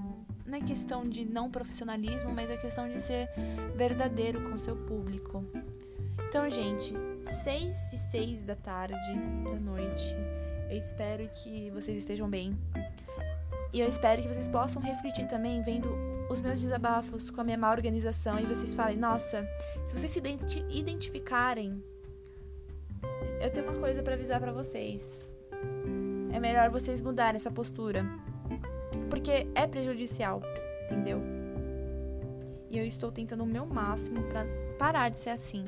Não 0.46 0.56
é 0.56 0.60
questão 0.60 1.06
de 1.06 1.24
não 1.24 1.50
profissionalismo, 1.50 2.32
mas 2.32 2.48
é 2.48 2.56
questão 2.56 2.88
de 2.88 3.00
ser 3.00 3.28
verdadeiro 3.76 4.48
com 4.48 4.56
seu 4.58 4.76
público. 4.76 5.44
Então, 6.28 6.48
gente, 6.48 6.94
6 7.24 7.92
e 7.92 7.96
6 7.96 8.44
da 8.44 8.56
tarde, 8.56 8.96
da 9.44 9.60
noite. 9.60 10.16
Eu 10.70 10.78
espero 10.78 11.28
que 11.28 11.70
vocês 11.70 11.98
estejam 11.98 12.28
bem. 12.28 12.56
E 13.72 13.80
eu 13.80 13.88
espero 13.88 14.22
que 14.22 14.28
vocês 14.28 14.48
possam 14.48 14.80
refletir 14.80 15.26
também 15.26 15.62
vendo 15.62 15.90
os 16.30 16.40
meus 16.40 16.60
desabafos 16.60 17.30
com 17.30 17.40
a 17.40 17.44
minha 17.44 17.58
má 17.58 17.70
organização 17.70 18.38
e 18.38 18.46
vocês 18.46 18.72
falem, 18.72 18.96
nossa, 18.96 19.46
se 19.84 19.96
vocês 19.96 20.10
se 20.10 20.22
identificarem, 20.70 21.82
eu 23.46 23.50
tenho 23.50 23.68
uma 23.68 23.80
coisa 23.80 24.02
para 24.02 24.14
avisar 24.14 24.40
para 24.40 24.52
vocês 24.52 25.24
é 26.36 26.40
melhor 26.40 26.68
vocês 26.68 27.00
mudarem 27.00 27.36
essa 27.36 27.50
postura. 27.50 28.04
Porque 29.08 29.46
é 29.54 29.66
prejudicial, 29.66 30.42
entendeu? 30.84 31.22
E 32.70 32.76
eu 32.76 32.84
estou 32.84 33.10
tentando 33.10 33.42
o 33.42 33.46
meu 33.46 33.64
máximo 33.64 34.22
para 34.24 34.44
parar 34.78 35.08
de 35.08 35.18
ser 35.18 35.30
assim. 35.30 35.64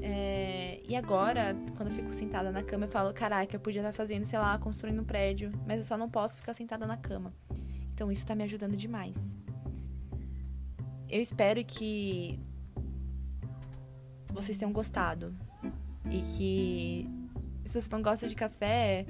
É... 0.00 0.80
E 0.88 0.94
agora, 0.94 1.56
quando 1.76 1.88
eu 1.88 1.94
fico 1.94 2.12
sentada 2.12 2.52
na 2.52 2.62
cama, 2.62 2.84
eu 2.84 2.88
falo: 2.88 3.12
caraca, 3.12 3.56
eu 3.56 3.60
podia 3.60 3.80
estar 3.80 3.92
fazendo, 3.92 4.24
sei 4.24 4.38
lá, 4.38 4.56
construindo 4.58 5.00
um 5.00 5.04
prédio, 5.04 5.50
mas 5.66 5.78
eu 5.78 5.84
só 5.84 5.98
não 5.98 6.08
posso 6.08 6.36
ficar 6.36 6.54
sentada 6.54 6.86
na 6.86 6.96
cama. 6.96 7.32
Então 7.92 8.12
isso 8.12 8.24
tá 8.24 8.34
me 8.34 8.44
ajudando 8.44 8.76
demais. 8.76 9.36
Eu 11.08 11.20
espero 11.20 11.64
que 11.64 12.38
vocês 14.32 14.56
tenham 14.56 14.72
gostado 14.72 15.34
e 16.10 16.20
que 16.36 17.10
se 17.64 17.80
você 17.80 17.88
não 17.90 18.00
gosta 18.00 18.28
de 18.28 18.34
café, 18.34 19.04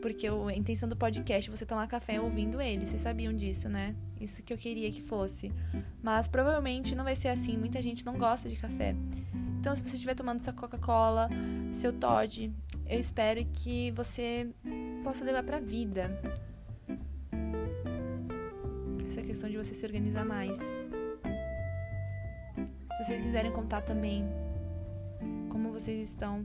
porque 0.00 0.26
a 0.26 0.54
intenção 0.54 0.88
do 0.88 0.96
podcast 0.96 1.50
é 1.50 1.56
você 1.56 1.66
tomar 1.66 1.86
café 1.88 2.20
ouvindo 2.20 2.60
ele. 2.60 2.86
Vocês 2.86 3.00
sabiam 3.00 3.32
disso, 3.32 3.68
né? 3.68 3.94
Isso 4.20 4.42
que 4.42 4.52
eu 4.52 4.56
queria 4.56 4.90
que 4.90 5.00
fosse. 5.00 5.52
Mas 6.02 6.28
provavelmente 6.28 6.94
não 6.94 7.04
vai 7.04 7.16
ser 7.16 7.28
assim. 7.28 7.56
Muita 7.56 7.82
gente 7.82 8.04
não 8.04 8.16
gosta 8.16 8.48
de 8.48 8.56
café. 8.56 8.94
Então, 9.58 9.74
se 9.74 9.82
você 9.82 9.94
estiver 9.94 10.14
tomando 10.14 10.44
sua 10.44 10.52
Coca-Cola, 10.52 11.28
seu 11.72 11.92
Todd, 11.92 12.52
eu 12.86 13.00
espero 13.00 13.44
que 13.46 13.90
você 13.92 14.48
possa 15.02 15.24
levar 15.24 15.42
pra 15.42 15.58
vida 15.58 16.20
essa 19.08 19.22
questão 19.22 19.50
de 19.50 19.56
você 19.56 19.74
se 19.74 19.84
organizar 19.84 20.24
mais. 20.24 20.58
Se 22.96 23.04
vocês 23.04 23.22
quiserem 23.22 23.50
contar 23.50 23.80
também 23.80 24.24
vocês 25.80 26.08
estão, 26.08 26.44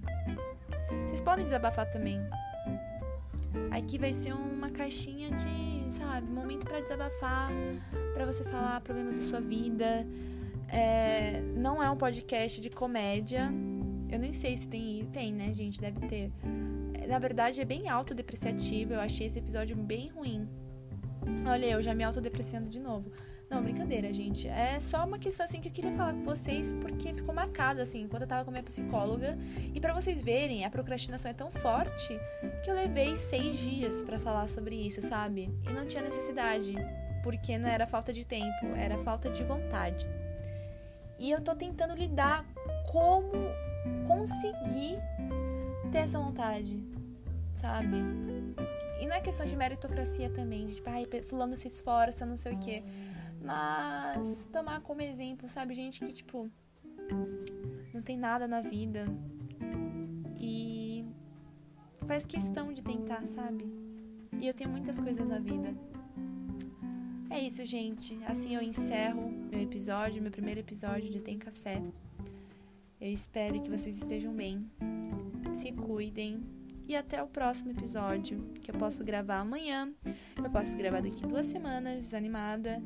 vocês 1.05 1.21
podem 1.21 1.45
desabafar 1.45 1.89
também. 1.89 2.19
Aqui 3.71 3.97
vai 3.97 4.11
ser 4.11 4.33
uma 4.33 4.69
caixinha 4.69 5.31
de, 5.31 5.93
sabe, 5.93 6.29
momento 6.29 6.65
para 6.65 6.81
desabafar, 6.81 7.49
para 8.13 8.25
você 8.25 8.43
falar 8.43 8.81
problemas 8.81 9.17
da 9.17 9.23
sua 9.23 9.39
vida. 9.39 10.05
É, 10.67 11.41
não 11.55 11.81
é 11.81 11.89
um 11.89 11.95
podcast 11.95 12.59
de 12.59 12.69
comédia. 12.69 13.49
Eu 14.09 14.19
nem 14.19 14.33
sei 14.33 14.57
se 14.57 14.67
tem, 14.67 15.05
tem, 15.13 15.33
né, 15.33 15.53
gente? 15.53 15.79
Deve 15.79 16.05
ter. 16.07 16.31
Na 17.07 17.17
verdade, 17.17 17.61
é 17.61 17.65
bem 17.65 17.87
autodepreciativo. 17.87 18.93
Eu 18.93 18.99
achei 18.99 19.27
esse 19.27 19.39
episódio 19.39 19.75
bem 19.77 20.09
ruim. 20.09 20.47
Olha, 21.45 21.67
eu 21.67 21.81
já 21.81 21.95
me 21.95 22.03
autodepreciando 22.03 22.67
de 22.67 22.79
novo. 22.79 23.09
Não, 23.51 23.61
brincadeira, 23.61 24.13
gente. 24.13 24.47
É 24.47 24.79
só 24.79 25.05
uma 25.05 25.19
questão 25.19 25.45
assim 25.45 25.59
que 25.59 25.67
eu 25.67 25.73
queria 25.73 25.91
falar 25.91 26.13
com 26.13 26.23
vocês 26.23 26.71
porque 26.71 27.13
ficou 27.13 27.35
marcado 27.35 27.81
assim, 27.81 28.03
enquanto 28.03 28.21
eu 28.21 28.27
tava 28.27 28.45
com 28.45 28.49
a 28.49 28.53
minha 28.53 28.63
psicóloga. 28.63 29.37
E 29.75 29.81
para 29.81 29.93
vocês 29.93 30.23
verem, 30.23 30.63
a 30.63 30.69
procrastinação 30.69 31.29
é 31.29 31.33
tão 31.33 31.51
forte 31.51 32.17
que 32.63 32.71
eu 32.71 32.73
levei 32.73 33.17
seis 33.17 33.57
dias 33.57 34.03
para 34.03 34.17
falar 34.17 34.47
sobre 34.47 34.75
isso, 34.75 35.01
sabe? 35.01 35.49
E 35.69 35.73
não 35.73 35.85
tinha 35.85 36.01
necessidade. 36.01 36.75
porque 37.23 37.57
não 37.57 37.69
era 37.69 37.85
falta 37.85 38.11
de 38.11 38.25
tempo, 38.25 38.65
era 38.75 38.97
falta 38.97 39.29
de 39.29 39.43
vontade. 39.43 40.07
E 41.19 41.29
eu 41.29 41.41
tô 41.41 41.55
tentando 41.55 41.93
lidar 41.93 42.45
como 42.91 43.31
conseguir 44.07 44.97
ter 45.91 45.99
essa 45.99 46.17
vontade, 46.19 46.83
sabe? 47.53 47.97
E 48.99 49.05
não 49.05 49.15
é 49.15 49.21
questão 49.21 49.45
de 49.45 49.55
meritocracia 49.55 50.29
também, 50.29 50.67
de 50.67 50.75
tipo, 50.75 50.89
ai, 50.89 51.07
fulano 51.23 51.55
se 51.55 51.67
esforça, 51.67 52.25
não 52.25 52.37
sei 52.37 52.53
o 52.53 52.59
quê. 52.59 52.83
Mas 53.43 54.45
tomar 54.51 54.81
como 54.81 55.01
exemplo, 55.01 55.49
sabe, 55.49 55.73
gente 55.73 55.99
que, 56.05 56.13
tipo, 56.13 56.49
não 57.93 58.01
tem 58.01 58.17
nada 58.17 58.47
na 58.47 58.61
vida 58.61 59.05
e 60.39 61.05
faz 62.05 62.25
questão 62.25 62.71
de 62.71 62.81
tentar, 62.81 63.25
sabe? 63.25 63.65
E 64.39 64.47
eu 64.47 64.53
tenho 64.53 64.69
muitas 64.69 64.99
coisas 64.99 65.27
na 65.27 65.39
vida. 65.39 65.75
É 67.29 67.39
isso, 67.39 67.65
gente. 67.65 68.19
Assim 68.25 68.55
eu 68.55 68.61
encerro 68.61 69.31
meu 69.49 69.61
episódio, 69.61 70.21
meu 70.21 70.31
primeiro 70.31 70.59
episódio 70.59 71.09
de 71.09 71.19
Tem 71.19 71.37
Café. 71.37 71.81
Eu 72.99 73.11
espero 73.11 73.59
que 73.61 73.69
vocês 73.69 73.95
estejam 73.95 74.33
bem, 74.33 74.69
se 75.53 75.71
cuidem 75.71 76.43
e 76.87 76.95
até 76.95 77.23
o 77.23 77.27
próximo 77.27 77.71
episódio 77.71 78.37
que 78.61 78.69
eu 78.69 78.75
posso 78.75 79.03
gravar 79.03 79.39
amanhã, 79.39 79.91
eu 80.37 80.49
posso 80.51 80.77
gravar 80.77 81.01
daqui 81.01 81.25
duas 81.25 81.45
semanas, 81.45 82.03
desanimada, 82.03 82.81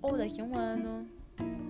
ou 0.00 0.16
daqui 0.16 0.40
a 0.40 0.44
um 0.44 0.56
ano. 0.56 1.06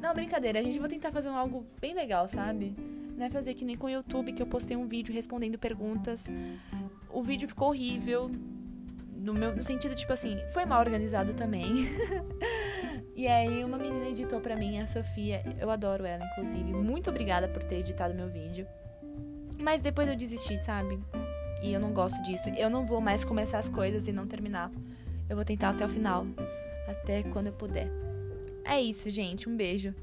Não, 0.00 0.14
brincadeira, 0.14 0.60
a 0.60 0.62
gente 0.62 0.78
vai 0.78 0.88
tentar 0.88 1.10
fazer 1.10 1.28
algo 1.28 1.66
bem 1.80 1.94
legal, 1.94 2.28
sabe? 2.28 2.74
Não 3.16 3.24
é 3.26 3.30
fazer 3.30 3.54
que 3.54 3.64
nem 3.64 3.76
com 3.76 3.86
o 3.86 3.90
YouTube 3.90 4.32
que 4.32 4.42
eu 4.42 4.46
postei 4.46 4.76
um 4.76 4.86
vídeo 4.86 5.12
respondendo 5.12 5.58
perguntas. 5.58 6.26
O 7.10 7.22
vídeo 7.22 7.48
ficou 7.48 7.68
horrível. 7.68 8.30
No, 9.14 9.32
meu, 9.32 9.56
no 9.56 9.62
sentido, 9.62 9.94
tipo 9.94 10.12
assim, 10.12 10.38
foi 10.52 10.64
mal 10.64 10.80
organizado 10.80 11.34
também. 11.34 11.88
E 13.16 13.26
aí 13.26 13.64
uma 13.64 13.78
menina 13.78 14.08
editou 14.08 14.42
para 14.42 14.54
mim, 14.54 14.78
a 14.78 14.86
Sofia. 14.86 15.42
Eu 15.58 15.70
adoro 15.70 16.04
ela, 16.04 16.22
inclusive. 16.22 16.70
Muito 16.74 17.08
obrigada 17.08 17.48
por 17.48 17.62
ter 17.62 17.76
editado 17.76 18.14
meu 18.14 18.28
vídeo. 18.28 18.66
Mas 19.58 19.80
depois 19.80 20.06
eu 20.06 20.14
desisti, 20.14 20.58
sabe? 20.58 21.00
E 21.62 21.72
eu 21.72 21.80
não 21.80 21.94
gosto 21.94 22.22
disso. 22.22 22.50
Eu 22.50 22.68
não 22.68 22.84
vou 22.84 23.00
mais 23.00 23.24
começar 23.24 23.58
as 23.58 23.70
coisas 23.70 24.06
e 24.06 24.12
não 24.12 24.26
terminar. 24.26 24.70
Eu 25.30 25.34
vou 25.34 25.46
tentar 25.46 25.70
até 25.70 25.86
o 25.86 25.88
final. 25.88 26.26
Até 26.86 27.22
quando 27.22 27.46
eu 27.46 27.54
puder. 27.54 28.05
É 28.68 28.80
isso, 28.80 29.08
gente. 29.10 29.48
Um 29.48 29.56
beijo. 29.56 29.94